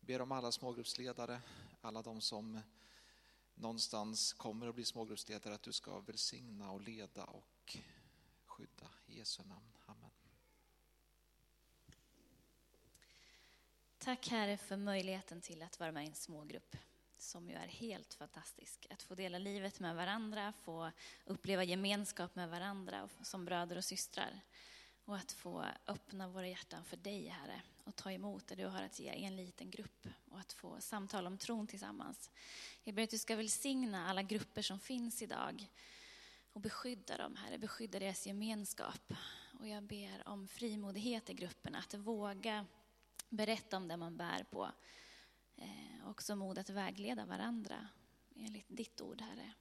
Ber 0.00 0.20
om 0.20 0.32
alla 0.32 0.52
smågruppsledare, 0.52 1.40
alla 1.80 2.02
de 2.02 2.20
som 2.20 2.60
någonstans 3.54 4.32
kommer 4.32 4.66
att 4.66 4.74
bli 4.74 4.84
smågruppsledare, 4.84 5.54
att 5.54 5.62
du 5.62 5.72
ska 5.72 6.00
välsigna 6.00 6.70
och 6.70 6.80
leda 6.80 7.24
och 7.24 7.76
skydda. 8.44 8.90
I 9.06 9.18
Jesu 9.18 9.42
namn. 9.42 9.78
Amen. 9.86 10.15
Tack 14.06 14.28
Herre 14.28 14.56
för 14.56 14.76
möjligheten 14.76 15.40
till 15.40 15.62
att 15.62 15.80
vara 15.80 15.92
med 15.92 16.04
i 16.04 16.06
en 16.06 16.14
smågrupp 16.14 16.76
som 17.18 17.48
ju 17.48 17.54
är 17.54 17.66
helt 17.66 18.14
fantastisk. 18.14 18.86
Att 18.90 19.02
få 19.02 19.14
dela 19.14 19.38
livet 19.38 19.80
med 19.80 19.96
varandra, 19.96 20.52
få 20.62 20.90
uppleva 21.24 21.64
gemenskap 21.64 22.34
med 22.34 22.48
varandra 22.48 23.08
som 23.22 23.44
bröder 23.44 23.76
och 23.76 23.84
systrar. 23.84 24.40
Och 25.04 25.16
att 25.16 25.32
få 25.32 25.64
öppna 25.86 26.28
våra 26.28 26.48
hjärtan 26.48 26.84
för 26.84 26.96
dig, 26.96 27.28
Herre, 27.28 27.62
och 27.84 27.96
ta 27.96 28.12
emot 28.12 28.46
det 28.46 28.54
du 28.54 28.66
har 28.66 28.82
att 28.82 29.00
ge 29.00 29.12
i 29.12 29.24
en 29.24 29.36
liten 29.36 29.70
grupp 29.70 30.06
och 30.30 30.38
att 30.38 30.52
få 30.52 30.80
samtala 30.80 31.26
om 31.26 31.38
tron 31.38 31.66
tillsammans. 31.66 32.30
Jag 32.84 32.94
ber 32.94 33.02
att 33.02 33.10
du 33.10 33.18
ska 33.18 33.36
välsigna 33.36 34.08
alla 34.08 34.22
grupper 34.22 34.62
som 34.62 34.80
finns 34.80 35.22
idag 35.22 35.66
och 36.52 36.60
beskydda 36.60 37.16
dem, 37.16 37.36
Herre, 37.36 37.58
beskydda 37.58 37.98
deras 37.98 38.26
gemenskap. 38.26 39.12
Och 39.60 39.68
jag 39.68 39.82
ber 39.82 40.28
om 40.28 40.48
frimodighet 40.48 41.30
i 41.30 41.34
grupperna, 41.34 41.78
att 41.78 41.94
våga 41.94 42.66
berätta 43.28 43.76
om 43.76 43.88
det 43.88 43.96
man 43.96 44.16
bär 44.16 44.44
på. 44.44 44.70
Eh, 45.56 46.08
också 46.08 46.36
mod 46.36 46.58
att 46.58 46.70
vägleda 46.70 47.26
varandra 47.26 47.88
enligt 48.36 48.66
ditt 48.68 49.00
ord, 49.00 49.20
Herre. 49.20 49.52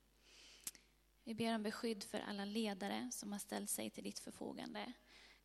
Vi 1.23 1.36
ber 1.36 1.56
om 1.56 1.63
beskydd 1.63 2.04
för 2.04 2.19
alla 2.19 2.45
ledare 2.45 3.10
som 3.12 3.32
har 3.32 3.39
ställt 3.39 3.69
sig 3.69 3.89
till 3.89 4.04
ditt 4.04 4.19
förfogande. 4.19 4.93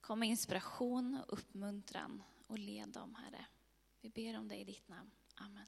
Kom 0.00 0.18
med 0.18 0.28
inspiration 0.28 1.14
och 1.14 1.32
uppmuntran 1.38 2.22
och 2.46 2.58
led 2.58 2.88
dem, 2.88 3.14
Herre. 3.14 3.46
Vi 4.00 4.10
ber 4.10 4.38
om 4.38 4.48
det 4.48 4.56
i 4.56 4.64
ditt 4.64 4.88
namn. 4.88 5.10
Amen. 5.34 5.66